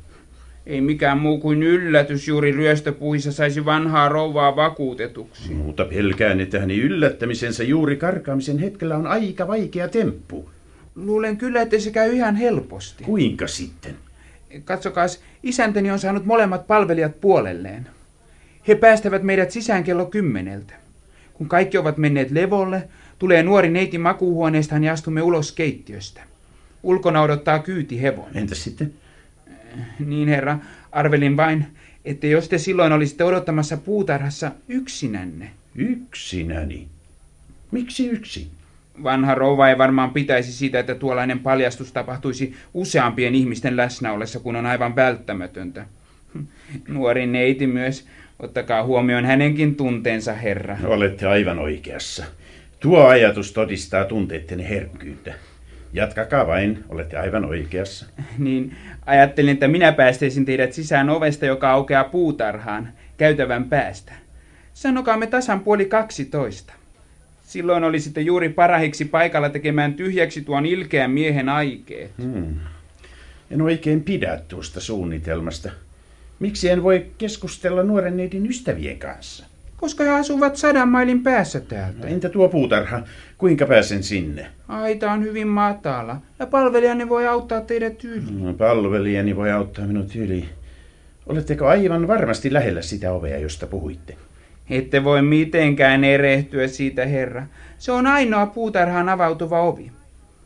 Ei 0.66 0.80
mikään 0.80 1.18
muu 1.18 1.38
kuin 1.38 1.62
yllätys 1.62 2.28
juuri 2.28 2.52
ryöstöpuissa 2.52 3.32
saisi 3.32 3.64
vanhaa 3.64 4.08
rouvaa 4.08 4.56
vakuutetuksi. 4.56 5.54
Mutta 5.54 5.84
pelkään, 5.84 6.40
että 6.40 6.60
hänen 6.60 6.78
yllättämisensä 6.78 7.64
juuri 7.64 7.96
karkaamisen 7.96 8.58
hetkellä 8.58 8.96
on 8.96 9.06
aika 9.06 9.48
vaikea 9.48 9.88
temppu. 9.88 10.50
Luulen 10.94 11.36
kyllä, 11.36 11.62
että 11.62 11.78
se 11.78 11.90
käy 11.90 12.12
ihan 12.12 12.36
helposti. 12.36 13.04
Kuinka 13.04 13.46
sitten? 13.46 13.94
Katsokaas, 14.64 15.20
isäntäni 15.42 15.90
on 15.90 15.98
saanut 15.98 16.26
molemmat 16.26 16.66
palvelijat 16.66 17.20
puolelleen. 17.20 17.86
He 18.68 18.74
päästävät 18.74 19.22
meidät 19.22 19.50
sisään 19.50 19.84
kello 19.84 20.06
kymmeneltä. 20.06 20.74
Kun 21.34 21.48
kaikki 21.48 21.78
ovat 21.78 21.98
menneet 21.98 22.30
levolle, 22.30 22.88
tulee 23.20 23.42
nuori 23.42 23.70
neiti 23.70 23.98
makuuhuoneestaan 23.98 24.84
ja 24.84 24.92
astumme 24.92 25.22
ulos 25.22 25.52
keittiöstä. 25.52 26.20
Ulkona 26.82 27.22
odottaa 27.22 27.58
kyyti 27.58 28.02
hevonen. 28.02 28.36
Entäs 28.36 28.64
sitten? 28.64 28.92
Niin 29.98 30.28
herra, 30.28 30.58
arvelin 30.92 31.36
vain, 31.36 31.66
että 32.04 32.26
jos 32.26 32.48
te 32.48 32.58
silloin 32.58 32.92
olisitte 32.92 33.24
odottamassa 33.24 33.76
puutarhassa 33.76 34.52
yksinänne. 34.68 35.50
Yksinäni. 35.74 36.88
Miksi 37.70 38.08
yksin? 38.08 38.46
Vanha 39.02 39.34
rouva 39.34 39.68
ei 39.68 39.78
varmaan 39.78 40.10
pitäisi 40.10 40.52
siitä, 40.52 40.78
että 40.78 40.94
tuollainen 40.94 41.38
paljastus 41.38 41.92
tapahtuisi 41.92 42.54
useampien 42.74 43.34
ihmisten 43.34 43.76
läsnäollessa, 43.76 44.40
kun 44.40 44.56
on 44.56 44.66
aivan 44.66 44.96
välttämätöntä. 44.96 45.86
Nuori 46.88 47.26
neiti 47.26 47.66
myös. 47.66 48.06
Ottakaa 48.38 48.84
huomioon 48.84 49.24
hänenkin 49.24 49.74
tunteensa, 49.74 50.32
herra. 50.32 50.78
Olette 50.84 51.26
aivan 51.26 51.58
oikeassa. 51.58 52.24
Tuo 52.80 53.06
ajatus 53.06 53.52
todistaa 53.52 54.04
tunteittenne 54.04 54.68
herkkyyttä. 54.68 55.34
Jatkakaa 55.92 56.46
vain, 56.46 56.84
olette 56.88 57.16
aivan 57.16 57.44
oikeassa. 57.44 58.06
Niin, 58.38 58.76
ajattelin, 59.06 59.52
että 59.52 59.68
minä 59.68 59.92
päästeisin 59.92 60.44
teidät 60.44 60.72
sisään 60.72 61.10
ovesta, 61.10 61.46
joka 61.46 61.70
aukeaa 61.70 62.04
puutarhaan, 62.04 62.88
käytävän 63.16 63.64
päästä. 63.64 64.12
Sanokaamme 64.74 65.26
tasan 65.26 65.60
puoli 65.60 65.84
kaksitoista. 65.84 66.72
Silloin 67.44 67.84
olisitte 67.84 68.20
juuri 68.20 68.48
parahiksi 68.48 69.04
paikalla 69.04 69.48
tekemään 69.48 69.94
tyhjäksi 69.94 70.40
tuon 70.40 70.66
ilkeän 70.66 71.10
miehen 71.10 71.48
aikeet. 71.48 72.10
Hmm. 72.22 72.54
En 73.50 73.62
oikein 73.62 74.02
pidä 74.02 74.40
tuosta 74.48 74.80
suunnitelmasta. 74.80 75.70
Miksi 76.38 76.68
en 76.68 76.82
voi 76.82 77.06
keskustella 77.18 77.82
nuoren 77.82 78.16
neidin 78.16 78.46
ystävien 78.46 78.98
kanssa? 78.98 79.49
Koska 79.80 80.04
he 80.04 80.10
asuvat 80.10 80.56
sadan 80.56 80.88
mailin 80.88 81.22
päässä 81.22 81.60
täältä. 81.60 82.06
Entä 82.06 82.28
tuo 82.28 82.48
puutarha? 82.48 83.02
Kuinka 83.38 83.66
pääsen 83.66 84.02
sinne? 84.02 84.46
Aita 84.68 85.12
on 85.12 85.24
hyvin 85.24 85.48
matala 85.48 86.16
ja 86.38 86.46
palvelijani 86.46 87.08
voi 87.08 87.26
auttaa 87.26 87.60
teidät 87.60 88.04
yli. 88.04 88.22
No, 88.30 88.54
palvelijani 88.54 89.36
voi 89.36 89.50
auttaa 89.50 89.86
minut 89.86 90.16
yli. 90.16 90.48
Oletteko 91.26 91.66
aivan 91.66 92.08
varmasti 92.08 92.52
lähellä 92.52 92.82
sitä 92.82 93.12
ovea, 93.12 93.38
josta 93.38 93.66
puhuitte? 93.66 94.16
Ette 94.70 95.04
voi 95.04 95.22
mitenkään 95.22 96.04
erehtyä 96.04 96.68
siitä, 96.68 97.06
herra. 97.06 97.46
Se 97.78 97.92
on 97.92 98.06
ainoa 98.06 98.46
puutarhaan 98.46 99.08
avautuva 99.08 99.60
ovi. 99.62 99.92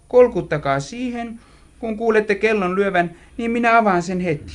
Kolkuttakaa 0.09 0.81
siihen, 0.81 1.41
kun 1.79 1.97
kuulette 1.97 2.35
kellon 2.35 2.75
lyövän, 2.75 3.11
niin 3.37 3.51
minä 3.51 3.79
avaan 3.79 4.03
sen 4.03 4.21
heti. 4.21 4.55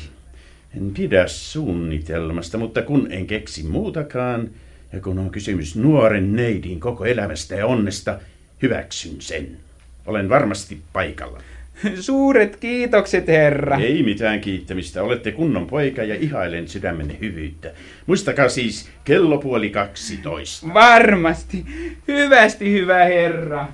En 0.78 0.92
pidä 0.92 1.28
suunnitelmasta, 1.28 2.58
mutta 2.58 2.82
kun 2.82 3.08
en 3.12 3.28
keksi 3.28 3.64
muutakaan, 3.64 4.50
ja 4.94 5.02
kun 5.02 5.20
on 5.20 5.30
kysymys 5.30 5.76
nuoren 5.76 6.36
neidin 6.36 6.80
koko 6.80 7.06
elämästä 7.06 7.56
ja 7.56 7.66
onnesta, 7.66 8.20
hyväksyn 8.62 9.22
sen. 9.22 9.58
Olen 10.06 10.30
varmasti 10.30 10.78
paikalla. 10.94 11.42
Suuret 12.00 12.56
kiitokset, 12.56 13.28
herra. 13.28 13.78
Ei 13.78 14.04
mitään 14.04 14.42
kiittämistä. 14.42 15.04
Olette 15.04 15.32
kunnon 15.32 15.68
poika 15.68 16.04
ja 16.04 16.16
ihailen 16.16 16.68
sydämenne 16.68 17.18
hyvyyttä. 17.22 17.72
Muistakaa 18.06 18.50
siis 18.50 18.90
kello 19.04 19.38
puoli 19.38 19.70
kaksitoista. 19.70 20.74
Varmasti. 20.74 21.66
Hyvästi, 22.08 22.72
hyvä 22.72 23.06
herra. 23.06 23.68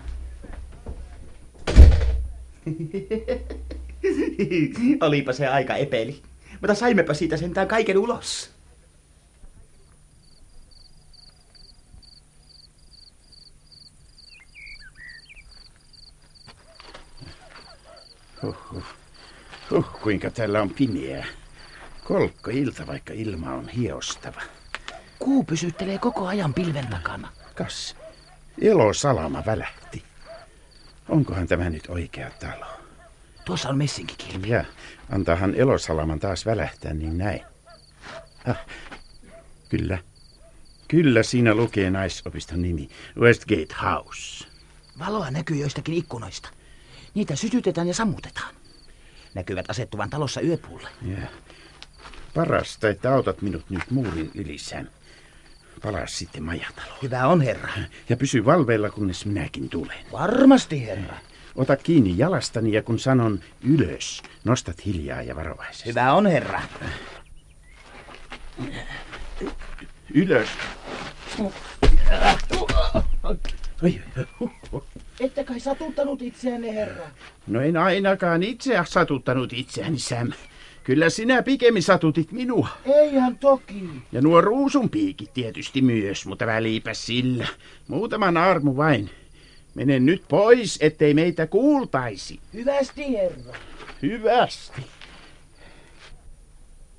Olipa 5.01 5.34
se 5.34 5.47
aika 5.47 5.75
epeli. 5.75 6.21
Mutta 6.62 6.75
saimmepa 6.75 7.13
siitä 7.13 7.38
sentään 7.38 7.67
kaiken 7.67 7.97
ulos. 7.97 8.55
Huh, 18.45 18.55
huh. 18.71 18.84
huh, 19.71 19.86
kuinka 20.01 20.29
täällä 20.29 20.62
on 20.62 20.69
pimeää. 20.69 21.25
Kolkko 22.03 22.51
ilta, 22.51 22.88
vaikka 22.88 23.13
ilma 23.13 23.53
on 23.53 23.69
hiostava. 23.69 24.41
Kuu 25.19 25.43
pysyttelee 25.43 25.97
koko 25.97 26.27
ajan 26.27 26.53
pilven 26.53 26.88
takana. 26.88 27.31
Kas, 27.55 27.95
elosalama 28.62 29.43
välähti. 29.45 30.03
Onkohan 31.10 31.47
tämä 31.47 31.69
nyt 31.69 31.84
oikea 31.88 32.29
talo? 32.29 32.65
Tuossa 33.45 33.69
on 33.69 33.77
messinkikilpi. 33.77 34.49
Ja, 34.49 34.65
antaahan 35.12 35.55
elosalaman 35.55 36.19
taas 36.19 36.45
välähtää, 36.45 36.93
niin 36.93 37.17
näin. 37.17 37.41
Ah, 38.47 38.65
kyllä. 39.69 39.97
Kyllä 40.88 41.23
siinä 41.23 41.55
lukee 41.55 41.89
naisopiston 41.89 42.62
nimi. 42.62 42.89
Westgate 43.19 43.75
House. 43.84 44.47
Valoa 44.99 45.31
näkyy 45.31 45.58
joistakin 45.58 45.95
ikkunoista. 45.95 46.49
Niitä 47.15 47.36
sytytetään 47.36 47.88
ja 47.88 47.93
sammutetaan. 47.93 48.56
Näkyvät 49.34 49.69
asettuvan 49.69 50.10
talossa 50.10 50.41
yöpuulle. 50.41 50.89
Ja. 51.01 51.17
Parasta, 52.34 52.89
että 52.89 53.13
autat 53.13 53.41
minut 53.41 53.69
nyt 53.69 53.91
muurin 53.91 54.32
ylissään. 54.36 54.89
Palaa 55.84 56.08
sitten 56.08 56.43
majataloon. 56.43 56.97
Hyvä 57.01 57.28
on, 57.28 57.41
herra. 57.41 57.69
Ja 58.10 58.17
pysy 58.17 58.45
valveilla, 58.45 58.89
kunnes 58.89 59.25
minäkin 59.25 59.69
tulen. 59.69 59.97
Varmasti, 60.12 60.86
herra. 60.86 61.15
Ota 61.56 61.75
kiinni 61.75 62.17
jalastani 62.17 62.73
ja 62.73 62.84
kun 62.84 62.99
sanon 62.99 63.39
ylös, 63.63 64.23
nostat 64.43 64.86
hiljaa 64.86 65.21
ja 65.21 65.36
varovaisesti. 65.36 65.89
Hyvä 65.89 66.13
on, 66.13 66.25
herra. 66.25 66.62
Ylös. 70.13 70.49
Oi, 73.84 74.01
Ette 75.19 75.43
kai 75.43 75.60
satuttanut 75.60 76.21
itseänne, 76.21 76.75
herra. 76.75 77.06
No 77.47 77.62
en 77.62 77.78
ainakaan 77.78 78.43
itse 78.43 78.84
satuttanut 78.86 79.54
itseäni, 79.54 79.99
Sam. 79.99 80.32
Kyllä 80.84 81.10
sinä 81.10 81.43
pikemmin 81.43 81.84
satutit 81.84 82.32
minua. 82.32 82.67
Eihän 82.86 83.38
toki. 83.38 83.89
Ja 84.12 84.21
nuo 84.21 84.41
ruusunpiikit 84.41 85.34
tietysti 85.34 85.82
myös, 85.82 86.25
mutta 86.25 86.45
välipä 86.45 86.93
sillä. 86.93 87.47
Muutama 87.88 88.32
naarmu 88.32 88.78
vain. 88.78 89.10
Mene 89.75 89.99
nyt 89.99 90.23
pois, 90.28 90.78
ettei 90.82 91.13
meitä 91.13 91.47
kuultaisi. 91.47 92.39
Hyvästi, 92.54 93.13
herra. 93.13 93.54
Hyvästi. 94.01 94.86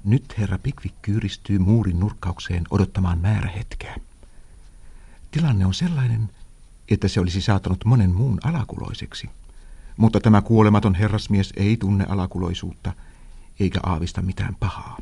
Nyt 0.04 0.38
herra 0.38 0.58
Pikvik 0.62 0.94
kyyristyy 1.02 1.58
muurin 1.58 2.00
nurkkaukseen 2.00 2.64
odottamaan 2.70 3.18
määrähetkeä. 3.18 3.96
Tilanne 5.30 5.66
on 5.66 5.74
sellainen, 5.74 6.28
että 6.90 7.08
se 7.08 7.20
olisi 7.20 7.40
saattanut 7.40 7.84
monen 7.84 8.10
muun 8.10 8.38
alakuloiseksi. 8.42 9.30
Mutta 9.96 10.20
tämä 10.20 10.42
kuolematon 10.42 10.94
herrasmies 10.94 11.52
ei 11.56 11.76
tunne 11.76 12.04
alakuloisuutta, 12.08 12.92
eikä 13.60 13.80
aavista 13.82 14.22
mitään 14.22 14.56
pahaa. 14.60 14.98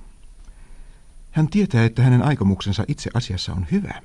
Hän 1.31 1.49
tietää, 1.49 1.85
että 1.85 2.03
hänen 2.03 2.23
aikomuksensa 2.23 2.85
itse 2.89 3.11
asiassa 3.15 3.53
on 3.53 3.67
hyvä. 3.71 4.03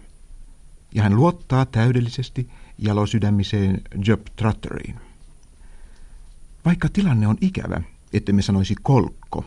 Ja 0.96 1.04
hän 1.04 1.16
luottaa 1.16 1.66
täydellisesti 1.66 2.50
jalosydämiseen 2.78 3.82
Job 4.06 4.22
Trotteriin. 4.36 4.96
Vaikka 6.66 6.90
tilanne 6.90 7.28
on 7.28 7.38
ikävä, 7.42 7.82
ettemme 8.14 8.42
sanoisi 8.42 8.76
kolkko, 8.82 9.46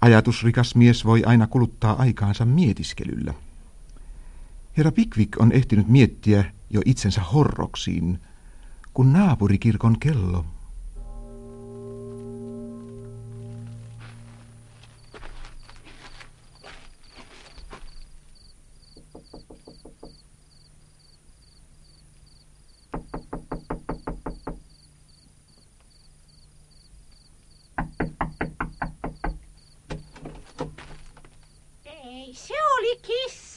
ajatusrikas 0.00 0.74
mies 0.74 1.04
voi 1.04 1.24
aina 1.24 1.46
kuluttaa 1.46 1.96
aikaansa 1.98 2.44
mietiskelyllä. 2.44 3.34
Herra 4.76 4.92
Pikvik 4.92 5.36
on 5.38 5.52
ehtinyt 5.52 5.88
miettiä 5.88 6.44
jo 6.72 6.80
itsensä 6.84 7.20
horroksiin, 7.20 8.20
kun 8.94 9.12
naapurikirkon 9.12 9.98
kello. 10.00 10.44
Ei, 31.84 32.34
se 32.34 32.54
oli 32.78 33.00
kissa 33.02 33.52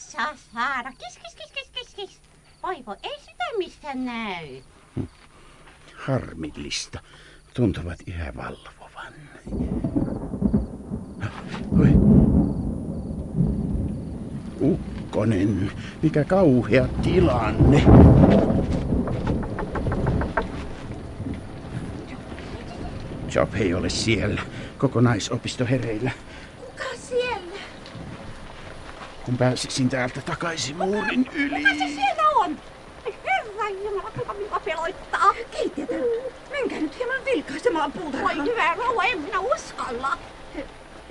kis, 0.53 0.91
kis, 0.97 1.17
kis, 1.17 1.34
kis. 2.65 2.77
Oi 2.77 2.83
voi, 2.85 2.95
ei 3.03 3.19
sitä 3.19 3.43
missään 3.57 4.05
näy. 4.05 4.61
Harmillista. 5.95 6.99
Tuntuvat 7.53 7.99
yhä 8.07 8.33
valvovan. 8.35 9.13
Oi. 11.79 11.89
Ukkonen, 14.61 15.71
mikä 16.01 16.23
kauhea 16.23 16.87
tilanne. 16.87 17.83
Job 23.35 23.55
ei 23.55 23.73
ole 23.73 23.89
siellä. 23.89 24.41
Kokonaisopisto 24.77 25.65
hereillä. 25.65 26.11
Kuka 26.59 26.83
siellä? 27.09 27.59
Kun 29.25 29.37
pääsisin 29.37 29.89
täältä 29.89 30.21
takaisin 30.21 30.77
muurin 30.77 31.29
yli. 31.33 31.55
Kuka 31.55 31.69
se 31.69 31.95
siellä 31.95 32.24
kuka 34.17 34.33
minua 34.33 34.59
peloittaa? 34.59 35.33
Keittiötä, 35.51 35.93
menkää 36.51 36.79
nyt 36.79 36.97
hieman 36.97 37.25
vilkaisemaan 37.25 37.91
puutarhaan. 37.91 38.37
Voi 38.37 38.45
hyvä 38.45 38.75
rouva, 38.75 39.03
en 39.03 39.21
minä 39.21 39.39
uskalla. 39.39 40.17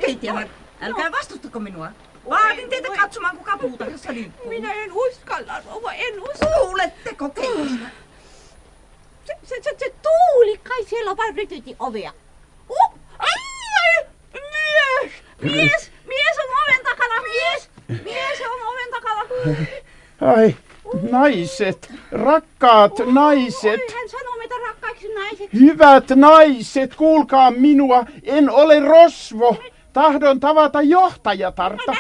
Keittiötä, 0.01 0.49
älkää 0.81 1.13
vastustako 1.13 1.61
minua. 1.61 1.89
Vaadin 2.31 2.71
teitä 2.71 2.89
voi. 2.89 2.97
katsomaan, 2.97 3.37
kuka 3.37 3.59
puutarhassa 3.59 4.13
liikkuu. 4.13 4.49
Minä 4.49 4.73
en 4.73 4.93
uskalla, 4.93 5.63
rouva, 5.67 5.93
en 5.93 6.23
uskalla. 6.23 6.57
Kuuletteko 6.57 7.29
keittiötä? 7.29 8.05
kaupan 11.17 11.37
rytyti 11.37 11.77
ovea. 11.79 12.13
Uh, 12.69 12.99
ai, 13.19 14.07
mies, 14.33 15.13
mies, 15.41 15.91
mies 16.07 16.37
on 16.39 16.51
oven 16.63 16.85
takana, 16.85 17.23
mies, 17.23 17.71
mies 17.89 18.41
on 18.41 18.61
oven 18.69 18.91
takana. 18.91 19.23
Ai, 20.21 20.57
naiset, 21.11 21.93
rakkaat 22.13 22.93
naiset, 23.13 23.81
Oi, 23.81 23.95
hän 23.95 24.09
sanoo 24.09 24.37
meitä 24.39 24.55
rakkaiksi 24.67 25.15
naiset. 25.15 25.53
hyvät 25.61 26.05
naiset, 26.15 26.95
kuulkaa 26.95 27.51
minua, 27.51 28.05
en 28.23 28.51
ole 28.51 28.81
rosvo. 28.81 29.57
Tahdon 29.93 30.41
tavata 30.41 30.83
johtajatarta. 30.83 31.93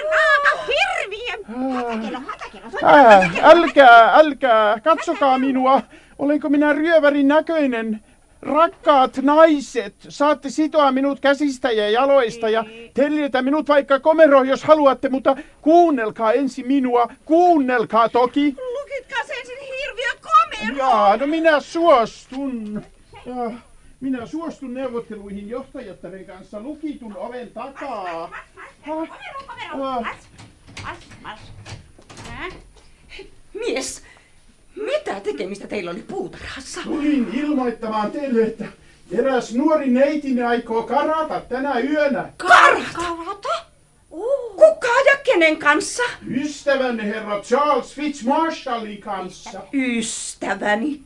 Älkää, 3.42 4.14
älkää, 4.14 4.80
katsokaa 4.80 5.38
minua. 5.38 5.82
Olenko 6.18 6.48
minä 6.48 6.72
ryövärin 6.72 7.28
näköinen? 7.28 8.00
Rakkaat 8.44 9.16
naiset, 9.22 9.94
saatte 10.08 10.50
sitoa 10.50 10.92
minut 10.92 11.20
käsistä 11.20 11.70
ja 11.70 11.90
jaloista 11.90 12.48
ja 12.48 12.64
tellitä 12.94 13.42
minut 13.42 13.68
vaikka 13.68 14.00
komeroon, 14.00 14.48
jos 14.48 14.64
haluatte, 14.64 15.08
mutta 15.08 15.36
kuunnelkaa 15.62 16.32
ensin 16.32 16.66
minua, 16.66 17.08
kuunnelkaa 17.24 18.08
toki. 18.08 18.56
Lukitkaa 18.80 19.24
se 19.26 19.34
ensin 19.34 19.58
hirviö 19.60 20.10
komero. 20.20 20.76
Jaa, 20.76 21.16
no 21.16 21.26
minä 21.26 21.60
suostun. 21.60 22.82
Ja, 23.26 23.50
minä 24.00 24.26
suostun 24.26 24.74
neuvotteluihin 24.74 25.48
johtajattaren 25.48 26.24
kanssa 26.24 26.60
lukitun 26.60 27.16
oven 27.16 27.50
takaa. 27.50 28.30
Komero, 28.86 29.14
komero. 29.46 29.76
Mars, 29.76 30.16
mars. 31.22 31.40
Hä? 32.28 32.48
Mies, 33.54 34.02
mitä 34.76 35.20
tekemistä 35.20 35.66
teillä 35.66 35.90
oli 35.90 36.04
puutarhassa? 36.08 36.80
Tulin 36.84 37.30
ilmoittamaan 37.34 38.10
teille, 38.10 38.42
että 38.42 38.64
eräs 39.12 39.54
nuori 39.54 39.90
neitini 39.90 40.42
aikoo 40.42 40.82
karata 40.82 41.40
tänä 41.40 41.78
yönä. 41.78 42.32
Karta! 42.36 42.84
Karata? 42.92 43.48
Uh. 44.10 44.54
Kuka 44.56 44.88
ja 45.10 45.16
kenen 45.24 45.56
kanssa? 45.56 46.02
Ystävänne 46.30 47.02
herra 47.06 47.40
Charles 47.40 47.94
Fitzmarshallin 47.94 49.00
kanssa. 49.00 49.60
Ystäväni. 49.72 51.00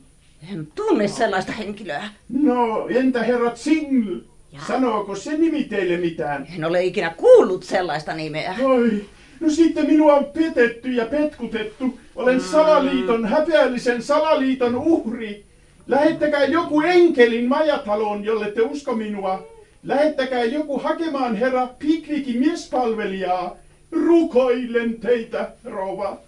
En 0.52 0.68
tunne 0.74 1.09
sellaista 1.09 1.52
henkilöä. 1.52 2.09
No, 2.28 2.88
entä 2.88 3.22
herra 3.22 3.57
Single? 3.57 4.20
Sanooko 4.66 5.16
se 5.16 5.37
nimi 5.37 5.64
teille 5.64 5.96
mitään? 5.96 6.46
En 6.57 6.64
ole 6.64 6.85
ikinä 6.85 7.11
kuullut 7.16 7.62
sellaista 7.64 8.14
nimeä. 8.14 8.54
Oi, 8.62 9.04
no 9.40 9.51
sitten 9.51 9.87
minua 9.87 10.14
on 10.14 10.24
petetty 10.24 10.92
ja 10.92 11.05
petkutettu. 11.07 11.98
Olen 12.16 12.40
salaliiton, 12.40 13.27
häpeällisen 13.27 14.03
salaliiton 14.03 14.74
uhri. 14.74 15.44
Lähettäkää 15.87 16.44
joku 16.44 16.81
enkelin 16.81 17.48
majataloon, 17.48 18.24
jolle 18.24 18.51
te 18.51 18.62
usko 18.62 18.94
minua. 18.94 19.46
Lähettäkää 19.83 20.44
joku 20.44 20.79
hakemaan 20.79 21.37
herra 21.37 21.66
Pikvikin 21.66 22.38
miespalvelijaa. 22.38 23.57
Rukoilen 23.92 25.01
teitä, 25.01 25.53
rouva. 25.64 26.18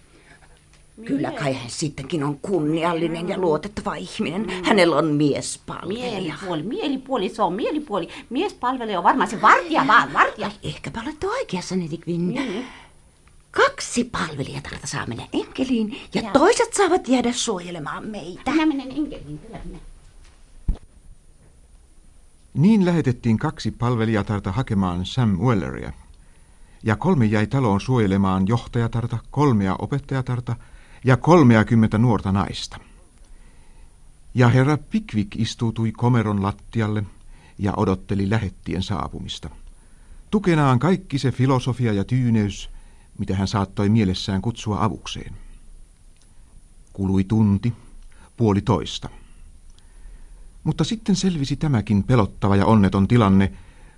Kyllä 1.05 1.31
kai 1.31 1.53
hän 1.53 1.71
sittenkin 1.71 2.25
on 2.25 2.39
kunniallinen 2.43 3.29
ja 3.29 3.39
luotettava 3.39 3.95
ihminen. 3.95 4.47
Hänellä 4.65 4.97
on 4.97 5.07
miespalvelija. 5.07 6.21
Mielipuoli, 6.21 6.63
mielipuoli, 6.63 7.29
se 7.29 7.43
on 7.43 7.53
mielipuoli. 7.53 8.09
Mies 8.31 8.55
palvelee 8.55 8.99
on 8.99 9.05
varmaan 9.05 9.31
se 9.31 9.43
vartija 9.43 9.87
vaan, 9.87 10.13
vartija. 10.13 10.51
Ehkäpä 10.63 11.01
olette 11.05 11.27
oikeassa, 11.27 11.77
Netikvin. 11.77 12.39
Kaksi 13.51 14.05
palvelijatarta 14.05 14.87
saa 14.87 15.07
mennä 15.07 15.29
enkeliin 15.33 15.97
ja 16.15 16.23
Joo. 16.23 16.33
toiset 16.33 16.75
saavat 16.75 17.09
jäädä 17.09 17.33
suojelemaan 17.33 18.07
meitä. 18.07 18.51
Minä 18.51 18.67
menen 18.67 18.91
enkeliin, 18.91 19.39
kyllä 19.39 19.61
minä. 19.65 19.79
Niin 22.55 22.85
lähetettiin 22.85 23.39
kaksi 23.39 23.71
palvelijatarta 23.71 24.53
hakemaan 24.53 25.07
Sam 25.07 25.39
Welleria. 25.39 25.93
Ja 26.83 26.97
kolme 26.97 27.27
jäi 27.27 27.47
taloon 27.47 27.81
suojelemaan 27.81 28.49
johtajatarta, 28.49 29.19
kolmea 29.31 29.77
opettajatarta 29.79 30.57
ja 31.05 31.17
kolmeakymmentä 31.17 31.99
nuorta 31.99 32.33
naista. 32.33 32.79
Ja 34.35 34.49
herra 34.49 34.77
Pickwick 34.77 35.37
istuutui 35.37 35.93
komeron 35.93 36.43
lattialle 36.43 37.05
ja 37.59 37.73
odotteli 37.77 38.31
lähettien 38.31 38.83
saapumista. 38.83 39.51
Tukenaan 40.31 40.79
kaikki 40.79 41.19
se 41.19 41.33
filosofia 41.33 41.93
ja 41.93 42.05
tyyneys, 42.05 42.71
mitä 43.21 43.37
hän 43.37 43.49
saattoi 43.49 43.89
mielessään 43.89 44.43
kutsua 44.43 44.85
avukseen. 44.85 45.35
Kului 46.93 47.25
tunti, 47.25 47.73
puoli 48.37 48.61
toista. 48.61 49.09
Mutta 50.65 50.85
sitten 50.85 51.17
selvisi 51.17 51.57
tämäkin 51.57 52.05
pelottava 52.05 52.57
ja 52.57 52.67
onneton 52.67 53.09
tilanne, 53.09 53.53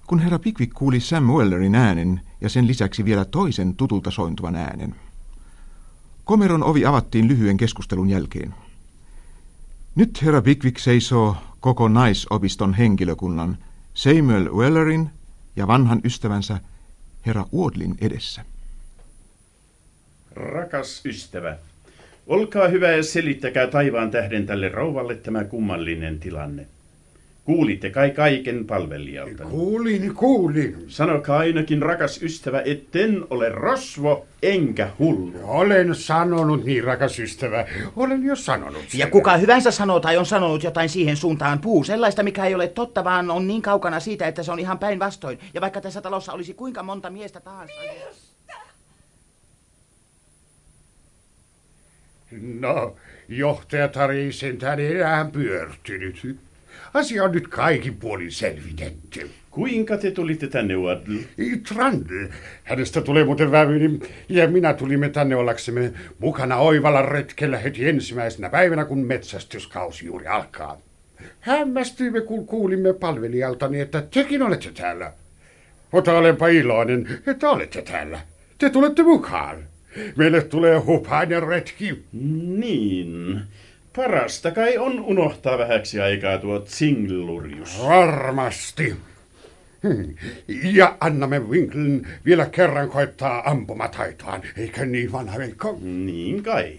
kun 0.07 0.19
herra 0.19 0.39
Pickwick 0.39 0.75
kuuli 0.75 1.01
Sam 1.01 1.25
Wellerin 1.25 1.75
äänen 1.75 2.21
ja 2.41 2.49
sen 2.49 2.67
lisäksi 2.67 3.05
vielä 3.05 3.25
toisen 3.25 3.77
tutulta 3.77 4.11
sointuvan 4.11 4.57
äänen. 4.57 4.95
Komeron 6.25 6.63
ovi 6.63 6.87
avattiin 6.87 7.29
lyhyen 7.29 7.57
keskustelun 7.57 8.11
jälkeen. 8.11 8.55
Nyt 9.95 10.23
herra 10.23 10.43
Pickwick 10.43 10.79
seisoo 10.79 11.37
koko 11.61 11.89
naisopiston 11.89 12.75
henkilökunnan 12.75 13.59
Samuel 13.95 14.53
Wellerin 14.53 15.11
ja 15.57 15.67
vanhan 15.67 16.01
ystävänsä 16.05 16.61
herra 17.27 17.47
Wardlin 17.55 17.95
edessä. 18.01 18.52
Rakas 20.37 21.07
ystävä, 21.07 21.57
olkaa 22.27 22.69
hyvä 22.69 22.93
ja 22.93 23.03
selittäkää 23.03 23.67
taivaan 23.67 24.11
tähden 24.11 24.47
tälle 24.47 24.69
rouvalle 24.69 25.15
tämä 25.15 25.45
kummallinen 25.45 26.21
tilanne. 26.21 26.67
Kuulitte 27.45 27.91
kai 27.91 28.11
kaiken 28.11 28.65
palvelijalta. 28.65 29.45
Kuulin, 29.45 30.15
kuulin. 30.15 30.85
Sanokaa 30.89 31.39
ainakin, 31.39 31.83
rakas 31.83 32.23
ystävä, 32.23 32.63
etten 32.65 33.25
ole 33.31 33.49
rosvo 33.49 34.27
enkä 34.43 34.91
hullu. 34.99 35.33
Olen 35.43 35.95
sanonut 35.95 36.65
niin, 36.65 36.85
rakas 36.85 37.19
ystävä. 37.19 37.67
Olen 37.97 38.23
jo 38.23 38.37
sanonut 38.37 38.83
sen. 38.89 38.99
Ja 38.99 39.07
kuka 39.07 39.37
hyvänsä 39.37 39.71
sanoo 39.71 40.01
tai 40.01 40.17
on 40.17 40.27
sanonut 40.27 40.63
jotain 40.63 40.89
siihen 40.89 41.17
suuntaan 41.17 41.59
puu, 41.59 41.85
sellaista 41.85 42.23
mikä 42.23 42.47
ei 42.47 42.55
ole 42.55 42.69
totta, 42.69 43.05
vaan 43.05 43.31
on 43.31 43.47
niin 43.47 43.63
kaukana 43.63 44.01
siitä, 44.01 44.27
että 44.27 44.43
se 44.43 44.53
on 44.53 44.59
ihan 44.59 44.79
päinvastoin. 44.79 45.39
Ja 45.55 45.61
vaikka 45.61 45.81
tässä 45.81 46.01
talossa 46.01 46.33
olisi 46.33 46.55
kuinka 46.55 46.83
monta 46.83 47.11
miestä 47.11 47.41
tahansa. 47.41 47.75
No, 52.41 52.97
johtajatar 53.29 54.11
ei 54.11 54.33
sentään 54.33 54.81
enää 54.81 55.25
pyörtynyt. 55.33 56.37
Asia 56.95 57.25
on 57.25 57.33
nyt 57.33 57.49
kaikin 57.49 57.97
puolin 57.97 58.33
selvitetty. 58.33 59.31
Kuinka 59.51 59.97
te 59.97 60.11
tulitte 60.11 60.47
tänne, 60.47 60.77
Waddle? 60.77 61.21
Trandl, 61.69 62.27
hänestä 62.65 63.01
tulee 63.01 63.25
muuten 63.25 63.51
vävyni, 63.51 64.01
ja 64.29 64.49
minä 64.49 64.75
tulimme 64.75 65.09
tänne 65.09 65.37
ollaksemme 65.37 65.93
mukana 66.19 66.57
oivalla 66.57 67.03
retkellä 67.03 67.59
heti 67.59 67.89
ensimmäisenä 67.89 68.49
päivänä, 68.49 68.85
kun 68.85 68.99
metsästyskausi 68.99 70.07
juuri 70.07 70.27
alkaa. 70.27 70.79
Hämmästyimme, 71.41 72.21
kun 72.21 72.47
kuulimme 72.47 72.93
palvelijaltani, 72.93 73.81
että 73.81 74.03
tekin 74.11 74.43
olette 74.43 74.71
täällä. 74.71 75.13
Mutta 75.91 76.19
olenpa 76.19 76.49
iloinen, 76.49 77.19
että 77.27 77.51
olette 77.51 77.83
täällä. 77.83 78.21
Te 78.59 78.71
tulette 78.71 79.03
mukaan. 79.03 79.72
Meille 80.17 80.43
tulee 80.43 80.79
hupainen 80.79 81.43
retki. 81.43 82.05
Niin. 82.59 83.41
Parasta 83.97 84.51
kai 84.51 84.79
on 84.79 85.01
unohtaa 85.01 85.59
vähäksi 85.59 86.01
aikaa 86.01 86.39
tuo 86.39 86.63
singlurius. 86.67 87.83
Varmasti. 87.83 88.97
Ja 90.63 90.97
annamme 91.01 91.39
Winklen 91.39 92.09
vielä 92.25 92.47
kerran 92.47 92.89
koittaa 92.89 93.51
ampumataitoaan, 93.51 94.43
eikö 94.57 94.87
niin 94.87 95.13
vanha 95.13 95.39
veikko? 95.39 95.79
Niin 95.81 96.43
kai. 96.43 96.79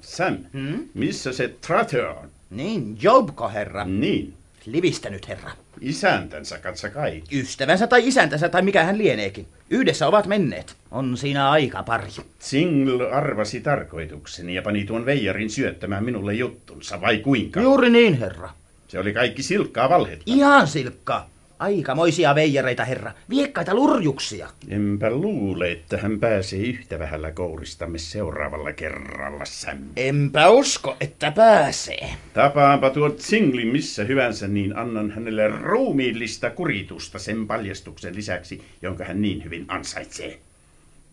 Sam, 0.00 0.38
hmm? 0.52 0.88
missä 0.94 1.32
se 1.32 1.48
Trotter 1.66 2.04
on? 2.04 2.28
Niin, 2.50 2.96
Jobko 3.02 3.48
herra. 3.48 3.84
Niin, 3.84 4.34
Livistänyt 4.66 5.28
herra. 5.28 5.50
Isäntänsä 5.82 6.58
katsa 6.58 6.90
kai. 6.90 7.22
Ystävänsä 7.32 7.86
tai 7.86 8.08
isäntänsä 8.08 8.48
tai 8.48 8.62
mikä 8.62 8.84
hän 8.84 8.98
lieneekin. 8.98 9.46
Yhdessä 9.70 10.06
ovat 10.06 10.26
menneet. 10.26 10.76
On 10.90 11.16
siinä 11.16 11.50
aika 11.50 11.82
pari. 11.82 12.08
Single 12.38 13.10
arvasi 13.12 13.60
tarkoitukseni 13.60 14.54
ja 14.54 14.62
pani 14.62 14.84
tuon 14.84 15.06
veijarin 15.06 15.50
syöttämään 15.50 16.04
minulle 16.04 16.34
juttunsa, 16.34 17.00
vai 17.00 17.18
kuinka? 17.18 17.60
Juuri 17.60 17.90
niin, 17.90 18.18
herra. 18.18 18.50
Se 18.88 18.98
oli 18.98 19.12
kaikki 19.12 19.42
silkkaa 19.42 19.88
valhetta. 19.88 20.24
Ihan 20.26 20.68
silkka. 20.68 21.26
Aikamoisia 21.62 22.34
veijareita, 22.34 22.84
herra. 22.84 23.12
Viekkaita 23.30 23.74
lurjuksia. 23.74 24.48
Enpä 24.68 25.10
luule, 25.10 25.72
että 25.72 25.98
hän 25.98 26.20
pääsee 26.20 26.58
yhtä 26.58 26.98
vähällä 26.98 27.30
kouristamme 27.30 27.98
seuraavalla 27.98 28.72
kerralla, 28.72 29.44
Sam. 29.44 29.78
Enpä 29.96 30.50
usko, 30.50 30.96
että 31.00 31.30
pääsee. 31.30 32.08
Tapaanpa 32.34 32.90
tuot 32.90 33.20
singlin 33.20 33.68
missä 33.68 34.04
hyvänsä, 34.04 34.48
niin 34.48 34.76
annan 34.76 35.10
hänelle 35.10 35.48
ruumiillista 35.48 36.50
kuritusta 36.50 37.18
sen 37.18 37.46
paljastuksen 37.46 38.16
lisäksi, 38.16 38.62
jonka 38.82 39.04
hän 39.04 39.22
niin 39.22 39.44
hyvin 39.44 39.64
ansaitsee. 39.68 40.38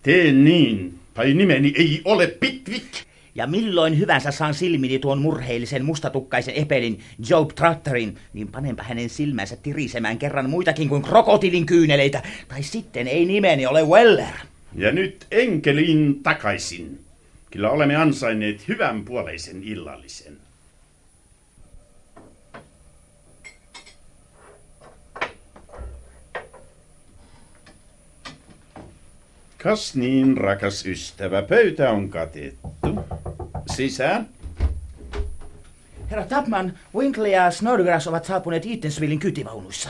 Tee 0.03 0.31
niin, 0.31 0.99
tai 1.13 1.33
nimeni 1.33 1.73
ei 1.77 2.01
ole 2.05 2.27
Pickwick. 2.27 3.08
Ja 3.39 3.47
milloin 3.47 3.99
hyvänsä 3.99 4.31
saan 4.31 4.53
silmini 4.53 4.99
tuon 4.99 5.21
murheellisen 5.21 5.85
mustatukkaisen 5.85 6.53
epelin 6.53 6.99
Job 7.29 7.49
Trotterin, 7.49 8.17
niin 8.33 8.47
panenpa 8.47 8.83
hänen 8.83 9.09
silmänsä 9.09 9.55
tirisemään 9.55 10.17
kerran 10.17 10.49
muitakin 10.49 10.89
kuin 10.89 11.01
krokotilin 11.01 11.65
kyyneleitä. 11.65 12.23
Tai 12.47 12.63
sitten 12.63 13.07
ei 13.07 13.25
nimeni 13.25 13.65
ole 13.65 13.83
Weller. 13.83 14.33
Ja 14.75 14.91
nyt 14.91 15.25
enkeliin 15.31 16.23
takaisin. 16.23 16.99
Kyllä 17.51 17.69
olemme 17.69 17.95
ansainneet 17.95 18.67
hyvän 18.67 19.05
puoleisen 19.05 19.63
illallisen. 19.63 20.37
Kas 29.63 29.95
niin, 29.95 30.37
rakas 30.37 30.85
ystävä, 30.85 31.41
pöytä 31.41 31.89
on 31.89 32.09
katettu. 32.09 32.99
Sisään. 33.79 34.27
Herra 36.11 36.23
Tapman, 36.23 36.73
Winkle 36.95 37.29
ja 37.29 37.51
Snodgrass 37.51 38.07
ovat 38.07 38.25
saapuneet 38.25 38.65
Eatonsvillein 38.65 39.19
kytivaunuissa. 39.19 39.89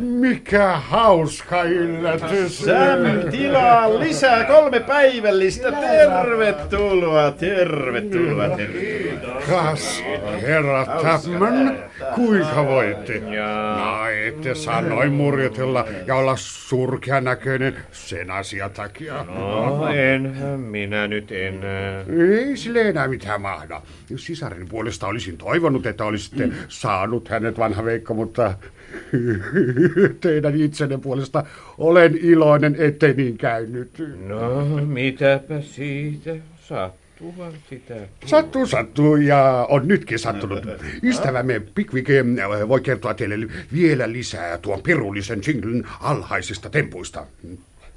Mikä 0.00 0.76
hauska 0.76 1.62
yllätys. 1.62 2.58
Sam 2.58 3.30
tilaa 3.30 3.98
lisää 3.98 4.44
kolme 4.44 4.80
päivällistä. 4.80 5.72
Tervetuloa, 5.72 7.30
tervetuloa, 7.30 8.48
tervetuloa. 8.56 9.42
Kas, 9.50 10.04
herra 10.42 10.86
Tapman, 10.86 11.78
kuinka 12.14 12.66
voitte? 12.66 13.20
No, 13.20 14.06
ette 14.26 14.54
saa 14.54 14.80
noin 14.80 15.12
murjotella 15.12 15.84
ja 16.06 16.14
olla 16.14 16.36
surkea 16.36 17.20
näköinen 17.20 17.76
sen 17.92 18.30
asian 18.30 18.70
takia. 18.70 19.24
No, 19.24 19.88
enhän 19.88 20.60
minä 20.60 21.08
nyt 21.08 21.32
enää. 21.32 22.04
Ei 22.38 22.56
sille 22.56 22.88
enää 22.88 23.08
mitään 23.08 23.40
mahda. 23.40 23.82
Sisarin 24.16 24.68
puolesta 24.68 25.06
olisin 25.06 25.38
toivonut, 25.38 25.57
että 25.86 26.04
olisitte 26.04 26.46
mm. 26.46 26.52
saanut 26.68 27.28
hänet, 27.28 27.58
vanha 27.58 27.84
Veikko, 27.84 28.14
mutta 28.14 28.54
teidän 30.20 30.60
itsenne 30.60 30.98
puolesta 30.98 31.44
olen 31.78 32.18
iloinen, 32.22 32.76
ettei 32.78 33.14
niin 33.14 33.38
käynyt. 33.38 33.90
No, 34.28 34.64
mitäpä 34.86 35.60
siitä? 35.60 36.30
Sattuvan 36.60 37.52
sitä. 37.70 37.94
Sattuu, 38.26 38.66
sattuu 38.66 39.16
ja 39.16 39.66
on 39.68 39.88
nytkin 39.88 40.18
sattunut. 40.18 40.66
Ystävämme 41.02 41.60
Pickwick 41.74 42.10
eh, 42.10 42.24
voi 42.68 42.80
kertoa 42.80 43.14
teille 43.14 43.48
vielä 43.72 44.12
lisää 44.12 44.58
tuon 44.58 44.82
pirullisen 44.82 45.40
jinglen 45.46 45.86
alhaisista 46.00 46.70
tempuista. 46.70 47.26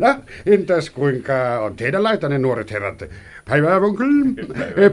No, 0.01 0.15
entäs 0.45 0.89
kuinka 0.89 1.59
on 1.59 1.75
teidän 1.75 2.03
laitanne 2.03 2.37
nuoret 2.37 2.71
herrat? 2.71 3.03
Päivää, 3.49 3.77
onkel. 3.77 4.07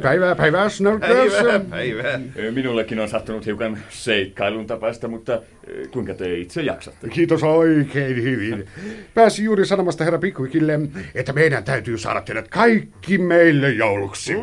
Päivää, 0.02 0.34
päivää, 0.34 0.68
Snurkers. 0.68 1.34
Päivää, 1.34 1.60
päivää. 1.60 2.20
Minullekin 2.50 3.00
on 3.00 3.08
sattunut 3.08 3.46
hiukan 3.46 3.78
seikkailun 3.88 4.66
tapaista, 4.66 5.08
mutta 5.08 5.42
kuinka 5.90 6.14
te 6.14 6.38
itse 6.38 6.62
jaksatte? 6.62 7.08
Kiitos 7.08 7.42
oikein 7.42 8.22
hyvin. 8.22 8.66
Pääsin 9.14 9.44
juuri 9.44 9.66
sanomasta 9.66 10.04
herra 10.04 10.18
Pickwickille, 10.18 10.80
että 11.14 11.32
meidän 11.32 11.64
täytyy 11.64 11.98
saada 11.98 12.20
teidät 12.20 12.48
kaikki 12.48 13.18
meille 13.18 13.70
jouluksi. 13.70 14.36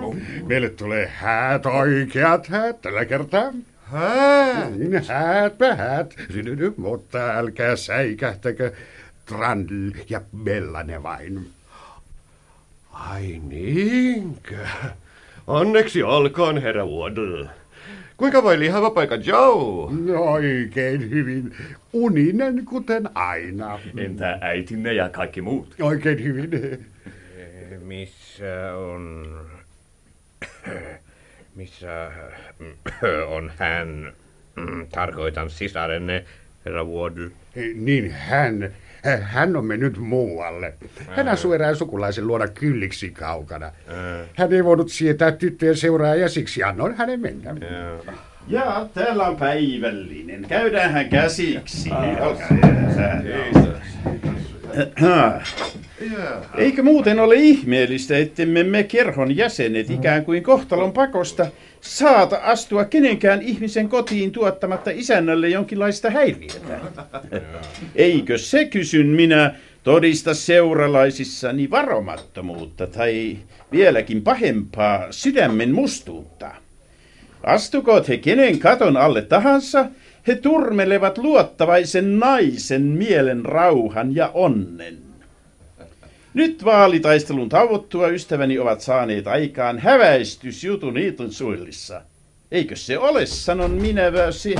Meille 0.45 0.69
tulee 0.69 1.12
häät, 1.15 1.65
oikeat 1.65 2.47
häät 2.47 2.82
tällä 2.82 3.06
kertaa. 3.06 3.54
Hää? 3.84 4.69
Niin, 4.69 5.04
häätpä 5.08 5.75
häät. 5.75 6.15
Mutta 6.78 7.38
älkää 7.38 7.75
säikähtäkö. 7.75 8.71
Trandl 9.25 9.91
ja 10.09 10.21
Bellane 10.43 11.03
vain. 11.03 11.47
Ai 12.91 13.41
niinkö? 13.47 14.67
Onneksi 15.47 16.03
olkoon, 16.03 16.61
herra 16.61 16.85
Waddle. 16.85 17.49
Kuinka 18.17 18.43
voi 18.43 18.59
lihava 18.59 18.89
poika 18.89 19.15
Joe? 19.15 19.91
No, 20.05 20.23
oikein 20.23 21.09
hyvin. 21.09 21.55
Uninen 21.93 22.65
kuten 22.65 23.09
aina. 23.13 23.79
Entä 23.97 24.38
äitinne 24.41 24.93
ja 24.93 25.09
kaikki 25.09 25.41
muut? 25.41 25.75
Oikein 25.81 26.23
hyvin. 26.23 26.85
Missä 27.83 28.75
on... 28.75 29.27
Missä 31.55 32.11
on 33.27 33.51
hän? 33.57 34.13
Tarkoitan 34.91 35.49
sisarenne, 35.49 36.25
herra 36.65 36.85
Waddle. 36.85 37.31
Niin 37.75 38.11
hän. 38.11 38.73
Hän 39.21 39.55
on 39.55 39.65
mennyt 39.65 39.97
muualle. 39.97 40.73
Hän 41.07 41.27
asuu 41.27 41.53
erään 41.53 41.75
sukulaisen 41.75 42.27
luona 42.27 42.47
kylliksi 42.47 43.09
kaukana. 43.09 43.71
Hän 44.35 44.53
ei 44.53 44.65
voinut 44.65 44.91
sietää 44.91 45.31
tyttöjen 45.31 45.77
seuraa 45.77 46.15
ja 46.15 46.29
siksi 46.29 46.63
annoin 46.63 46.95
hänen 46.95 47.19
mennä. 47.19 47.55
Ja 48.47 48.87
täällä 48.93 49.27
on 49.27 49.37
päivällinen. 49.37 50.45
Käydäänhän 50.49 51.09
käsiksi. 51.09 51.89
Eikö 56.57 56.83
muuten 56.83 57.19
ole 57.19 57.35
ihmeellistä, 57.35 58.17
ettemme 58.17 58.63
me 58.63 58.83
kerhon 58.83 59.35
jäsenet 59.35 59.89
ikään 59.89 60.25
kuin 60.25 60.43
kohtalon 60.43 60.93
pakosta 60.93 61.47
saata 61.86 62.38
astua 62.38 62.86
kenenkään 62.86 63.41
ihmisen 63.41 63.89
kotiin 63.89 64.32
tuottamatta 64.32 64.91
isännälle 64.93 65.50
jonkinlaista 65.50 66.10
häiriötä? 66.10 66.80
Eikö 67.95 68.38
se 68.38 68.65
kysyn 68.65 69.08
minä 69.08 69.56
todista 69.84 70.34
seuralaisissani 70.34 71.69
varomattomuutta 71.69 72.88
tai 72.88 73.38
vieläkin 73.71 74.21
pahempaa 74.21 75.12
sydämen 75.12 75.74
mustuutta? 75.74 76.52
Astukoot 77.43 78.10
he 78.10 78.17
kenen 78.17 78.60
katon 78.60 78.98
alle 78.98 79.21
tahansa, 79.21 79.86
he 80.28 80.36
turmelevat 80.36 81.17
luottavaisen 81.17 82.19
naisen 82.19 82.82
mielen 82.82 83.45
rauhan 83.45 84.15
ja 84.15 84.32
onnen. 84.34 85.04
Nyt 86.36 86.65
vaalitaistelun 86.65 87.50
tauottua 87.50 88.08
ystäväni 88.08 88.60
ovat 88.60 88.82
saaneet 88.82 89.28
aikaan 89.28 89.80
häväistysjutun 89.80 90.98
Eaton 90.98 91.32
suillissa. 91.32 92.02
Eikö 92.52 92.76
se 92.76 92.98
ole, 92.98 93.26
sanon 93.26 93.71
minä 93.71 94.13
väsi. 94.13 94.56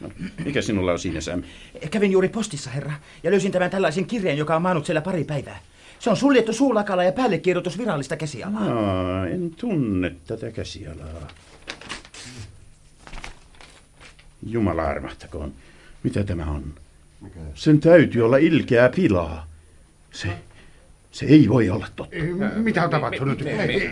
No, 0.00 0.10
mikä 0.44 0.62
sinulla 0.62 0.92
on 0.92 0.98
siinä, 0.98 1.20
Sam? 1.20 1.42
Kävin 1.90 2.12
juuri 2.12 2.28
postissa, 2.28 2.70
herra, 2.70 2.92
ja 3.22 3.30
löysin 3.30 3.52
tämän 3.52 3.70
tällaisen 3.70 4.06
kirjeen, 4.06 4.38
joka 4.38 4.56
on 4.56 4.62
maannut 4.62 4.86
siellä 4.86 5.00
pari 5.00 5.24
päivää. 5.24 5.58
Se 5.98 6.10
on 6.10 6.16
suljettu 6.16 6.52
suulakala 6.52 7.04
ja 7.04 7.12
päällekirjoitus 7.12 7.78
virallista 7.78 8.16
käsialaa. 8.16 8.64
Aa, 8.64 9.26
en 9.26 9.50
tunne 9.50 10.14
tätä 10.26 10.50
käsialaa. 10.50 11.28
Jumala 14.46 14.82
armahtakoon. 14.82 15.52
Mitä 16.02 16.24
tämä 16.24 16.44
on? 16.44 16.64
Sen 17.54 17.80
täytyy 17.80 18.22
olla 18.22 18.36
ilkeää 18.36 18.88
pilaa. 18.88 19.51
Se, 20.12 20.28
se 21.10 21.26
ei 21.26 21.48
voi 21.48 21.70
olla 21.70 21.86
totta. 21.96 22.16
Mitä 22.56 22.84
on 22.84 22.90
tapahtunut? 22.90 23.42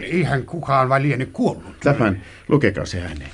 Eihän 0.02 0.46
kukaan 0.46 0.88
vai 0.88 1.02
liene 1.02 1.26
kuollut. 1.26 1.80
Tämän, 1.80 2.22
lukekaa 2.48 2.85
se 2.85 3.02
ääneen. 3.02 3.30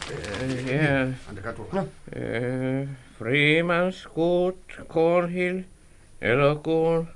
Yeah. 0.68 1.08
Antakaa 1.28 1.52
tulla. 1.52 1.82
Uh, 1.82 2.88
Freeman's 3.18 4.08
Court, 4.14 4.56
Cornhill, 4.88 5.60
elokuun 6.20 7.08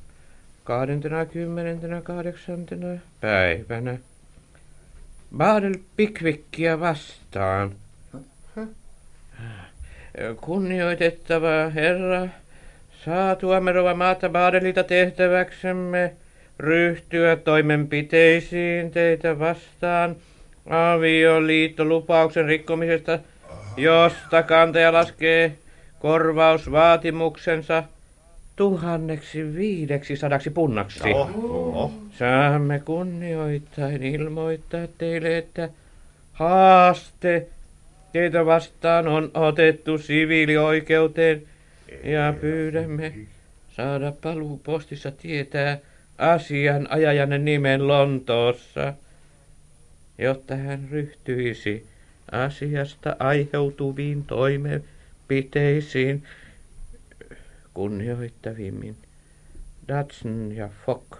28. 0.65 2.67
päivänä. 3.21 3.99
Badel 5.37 5.75
Pickvickia 5.97 6.81
vastaan. 6.81 7.73
Kunnioitettava 10.41 11.71
herra, 11.75 12.29
saatuamme 13.05 13.73
rova 13.73 13.95
maata 13.95 14.29
Badelilta 14.29 14.85
tehtäväksemme 14.85 16.13
ryhtyä 16.59 17.37
toimenpiteisiin 17.37 18.91
teitä 18.91 19.39
vastaan 19.39 20.17
avioliittolupauksen 20.71 22.45
rikkomisesta, 22.45 23.19
josta 23.77 24.43
kantaja 24.43 24.93
laskee 24.93 25.53
korvausvaatimuksensa 25.99 27.83
tuhanneksi 28.57 29.55
viideksi 29.55 30.17
sadaksi 30.17 30.51
punnaksi. 30.51 31.13
Oho. 31.15 31.93
Saamme 32.19 32.83
kunnioittain 32.85 34.03
ilmoittaa 34.03 34.87
teille, 34.99 35.39
että 35.39 35.69
haaste 36.33 37.47
teitä 38.13 38.47
vastaan 38.47 39.09
on 39.09 39.31
otettu 39.35 39.99
siviilioikeuteen 39.99 41.43
ja 42.05 42.35
pyydämme 42.41 43.15
saada 43.77 44.13
paluupostissa 44.13 45.11
tietää 45.11 45.79
asian 46.19 46.91
ajajanne 46.91 47.39
nimen 47.39 47.89
Lontoossa, 47.89 48.95
jotta 50.19 50.57
hän 50.57 50.89
ryhtyisi 50.91 51.87
asiasta 52.33 53.17
aiheutuviin 53.19 54.25
toimenpiteisiin 54.25 56.25
kunnioittavimmin 57.75 58.97
Dutson 59.89 60.53
ja 60.57 60.69
Fock. 60.87 61.13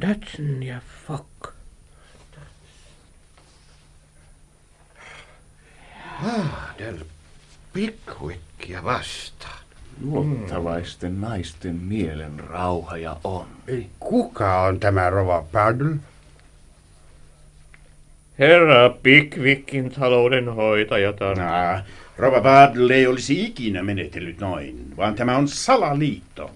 Datsun 0.00 0.62
ja 0.62 0.80
Fock. 1.06 1.59
Del 6.78 6.98
Pickwickia 7.72 8.84
vastaan. 8.84 9.60
Luottavaisten 10.02 11.20
naisten 11.20 11.74
mielen 11.76 12.40
rauha 12.40 12.96
ja 12.96 13.16
on. 13.24 13.46
Ei, 13.68 13.86
kuka 14.00 14.62
on 14.62 14.80
tämä 14.80 15.10
Rova 15.10 15.44
Paddle? 15.52 15.96
Herra 18.38 18.90
Pickwickin 19.02 19.90
taloudenhoitajatar. 19.90 21.38
Nah, 21.38 21.82
Rova 22.16 22.40
Badl 22.40 22.90
ei 22.90 23.06
olisi 23.06 23.44
ikinä 23.44 23.82
menetellyt 23.82 24.40
noin, 24.40 24.96
vaan 24.96 25.14
tämä 25.14 25.36
on 25.36 25.48
salaliitto. 25.48 26.50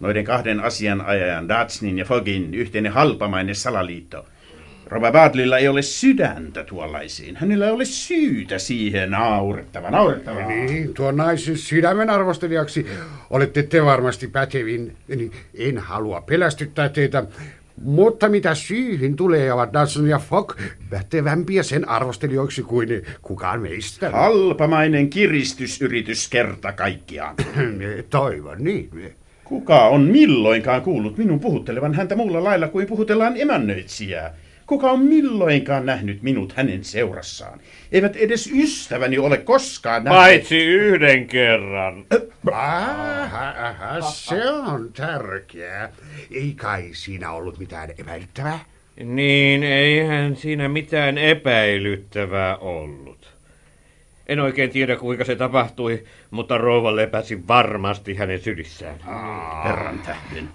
Noiden 0.00 0.24
kahden 0.24 0.60
asianajajan, 0.60 1.48
Datsnin 1.48 1.98
ja 1.98 2.04
Fogin, 2.04 2.54
yhteinen 2.54 2.92
halpamainen 2.92 3.54
salaliitto. 3.54 4.26
Rova 4.86 5.12
Badlilla 5.12 5.58
ei 5.58 5.68
ole 5.68 5.82
sydäntä 5.82 6.64
tuollaisiin. 6.64 7.36
Hänellä 7.36 7.66
ei 7.66 7.72
ole 7.72 7.84
syytä 7.84 8.58
siihen 8.58 9.10
naurettava, 9.10 9.90
naurettava. 9.90 10.40
Niin, 10.40 10.94
tuon 10.94 11.16
naisen 11.16 11.58
sydämen 11.58 12.10
arvostelijaksi 12.10 12.86
olette 13.30 13.62
te 13.62 13.84
varmasti 13.84 14.28
pätevin. 14.28 14.96
Niin 15.08 15.32
en 15.58 15.78
halua 15.78 16.20
pelästyttää 16.20 16.88
teitä, 16.88 17.24
mutta 17.82 18.28
mitä 18.28 18.54
syyhin 18.54 19.16
tulee, 19.16 19.52
ovat 19.52 19.72
Dawson 19.72 20.08
ja 20.08 20.18
Fogg 20.18 20.52
pätevämpiä 20.90 21.62
sen 21.62 21.88
arvostelijoiksi 21.88 22.62
kuin 22.62 22.88
kukaan 23.22 23.60
meistä. 23.60 24.10
Halpamainen 24.10 25.10
kiristysyritys 25.10 26.28
kerta 26.28 26.72
kaikkiaan. 26.72 27.34
Toivon 28.10 28.64
niin. 28.64 28.90
Kuka 29.44 29.86
on 29.86 30.00
milloinkaan 30.00 30.82
kuullut 30.82 31.18
minun 31.18 31.40
puhuttelevan 31.40 31.94
häntä 31.94 32.16
muulla 32.16 32.44
lailla 32.44 32.68
kuin 32.68 32.86
puhutellaan 32.86 33.36
emännöitsijää? 33.36 34.34
Kuka 34.66 34.90
on 34.90 35.00
milloinkaan 35.00 35.86
nähnyt 35.86 36.22
minut 36.22 36.52
hänen 36.52 36.84
seurassaan? 36.84 37.60
Eivät 37.92 38.16
edes 38.16 38.50
ystäväni 38.52 39.18
ole 39.18 39.36
koskaan 39.36 40.04
nähneet. 40.04 40.22
Paitsi 40.22 40.64
yhden 40.64 41.26
kerran. 41.26 42.04
Aha, 42.52 43.48
aha, 43.68 44.00
se 44.00 44.50
on 44.50 44.92
tärkeää. 44.92 45.92
Ei 46.30 46.54
kai 46.56 46.88
siinä 46.92 47.30
ollut 47.30 47.58
mitään 47.58 47.90
epäilyttävää? 47.98 48.58
Niin, 49.04 49.62
eihän 49.62 50.36
siinä 50.36 50.68
mitään 50.68 51.18
epäilyttävää 51.18 52.56
ollut. 52.56 53.34
En 54.26 54.40
oikein 54.40 54.70
tiedä, 54.70 54.96
kuinka 54.96 55.24
se 55.24 55.36
tapahtui, 55.36 56.04
mutta 56.30 56.58
rouva 56.58 56.96
lepäsi 56.96 57.48
varmasti 57.48 58.14
hänen 58.14 58.40
sydissään. 58.40 58.96
Herran 59.64 59.98
tähden, 59.98 60.48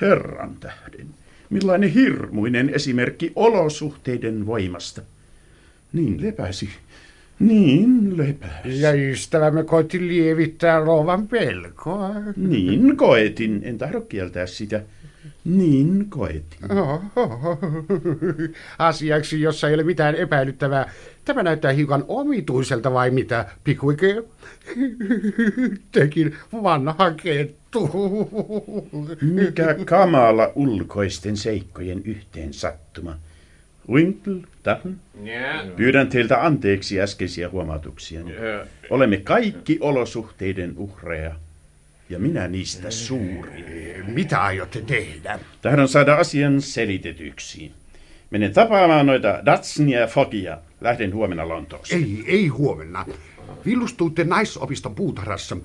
herran 0.00 0.56
tähden. 0.60 1.06
Millainen 1.50 1.90
hirmuinen 1.90 2.68
esimerkki 2.74 3.32
olosuhteiden 3.36 4.46
voimasta. 4.46 5.02
Niin 5.92 6.22
lepäsi, 6.22 6.68
niin 7.38 8.16
lepäsi. 8.16 8.80
Ja 8.80 8.92
ystävämme 8.92 9.64
koitti 9.64 10.08
lievittää 10.08 10.80
rouvan 10.80 11.28
pelkoa. 11.28 12.10
Niin 12.36 12.96
koetin, 12.96 13.60
en 13.64 13.78
tahdo 13.78 14.00
kieltää 14.00 14.46
sitä. 14.46 14.82
Niin 15.44 16.06
koetin. 16.08 16.72
Oho. 16.72 17.58
Asiaksi, 18.78 19.40
jossa 19.40 19.68
ei 19.68 19.74
ole 19.74 19.82
mitään 19.82 20.14
epäilyttävää. 20.14 20.90
Tämä 21.24 21.42
näyttää 21.42 21.72
hiukan 21.72 22.04
omituiselta 22.08 22.92
vai 22.92 23.10
mitä, 23.10 23.46
Pickwick? 23.64 24.02
Tekin 25.92 26.34
vanha 26.52 27.10
kettu. 27.22 27.65
Mikä 29.22 29.76
kamala 29.84 30.52
ulkoisten 30.54 31.36
seikkojen 31.36 32.02
yhteen 32.04 32.54
sattuma. 32.54 33.16
Winkle, 33.90 34.34
Dutton, 34.64 34.96
pyydän 35.76 36.08
teiltä 36.08 36.44
anteeksi 36.44 37.00
äskeisiä 37.00 37.48
huomautuksia. 37.48 38.20
Olemme 38.90 39.16
kaikki 39.16 39.78
olosuhteiden 39.80 40.74
uhreja. 40.76 41.34
Ja 42.10 42.18
minä 42.18 42.48
niistä 42.48 42.90
suuri. 42.90 43.64
Mitä 44.06 44.42
aiotte 44.42 44.80
tehdä? 44.80 45.38
Tahdon 45.62 45.88
saada 45.88 46.14
asian 46.14 46.60
selitetyksi. 46.60 47.72
Menen 48.30 48.52
tapaamaan 48.52 49.06
noita 49.06 49.42
Datsnia 49.46 50.00
ja 50.00 50.06
Fogia. 50.06 50.58
Lähden 50.80 51.14
huomenna 51.14 51.48
Lontooseen. 51.48 52.02
Ei, 52.02 52.24
ei 52.26 52.46
huomenna. 52.48 53.06
Villustuitte 53.66 54.24
naisopiston 54.24 54.94
puutarhassa. 54.94 55.56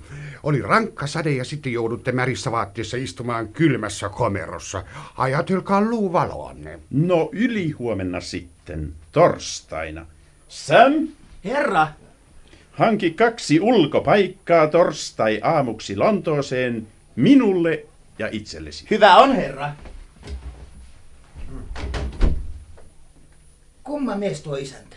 Oli 0.44 0.62
rankka 0.62 1.08
sade 1.08 1.32
ja 1.32 1.44
sitten 1.46 1.74
joudutte 1.74 2.12
märissä 2.12 2.52
vaatteissa 2.52 2.98
istumaan 2.98 3.48
kylmässä 3.48 4.10
komerossa. 4.10 4.84
Ajatelkaa 5.18 5.82
luuvaloanne. 5.82 6.80
No 6.90 7.30
yli 7.32 7.72
huomenna 7.72 8.22
sitten, 8.22 8.94
torstaina. 9.12 10.06
Sam, 10.48 10.94
Herra, 11.46 11.88
hanki 12.72 13.12
kaksi 13.12 13.60
ulkopaikkaa 13.60 14.68
torstai 14.68 15.40
aamuksi 15.44 15.98
Lontooseen 15.98 16.88
minulle 17.16 17.86
ja 18.20 18.30
itsellesi. 18.32 18.86
hyvä 18.92 19.16
on 19.16 19.36
herra. 19.36 19.72
Kumma 23.84 24.16
mies 24.16 24.42
tuo 24.42 24.56
isäntä. 24.56 24.96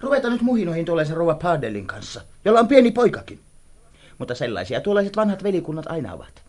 Ruveta 0.00 0.30
nyt 0.30 0.42
muhinoihin 0.42 0.84
tuollaisen 0.84 1.16
rouva 1.16 1.34
Padelin 1.34 1.86
kanssa, 1.86 2.20
jolla 2.44 2.60
on 2.60 2.68
pieni 2.68 2.90
poikakin. 2.90 3.40
Mutta 4.18 4.34
sellaisia 4.34 4.80
tuollaiset 4.80 5.16
vanhat 5.16 5.42
velikunnat 5.42 5.86
aina 5.88 6.14
ovat. 6.14 6.42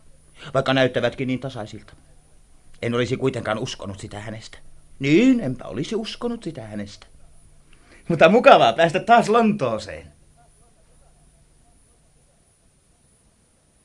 Vaikka 0.54 0.74
näyttävätkin 0.74 1.28
niin 1.28 1.40
tasaisilta. 1.40 1.92
En 2.82 2.94
olisi 2.94 3.16
kuitenkaan 3.16 3.58
uskonut 3.58 4.00
sitä 4.00 4.20
hänestä. 4.20 4.58
Niin, 4.98 5.40
enpä 5.40 5.64
olisi 5.64 5.96
uskonut 5.96 6.42
sitä 6.42 6.62
hänestä. 6.62 7.06
Mutta 8.08 8.28
mukavaa 8.28 8.72
päästä 8.72 9.00
taas 9.00 9.28
Lontooseen. 9.28 10.11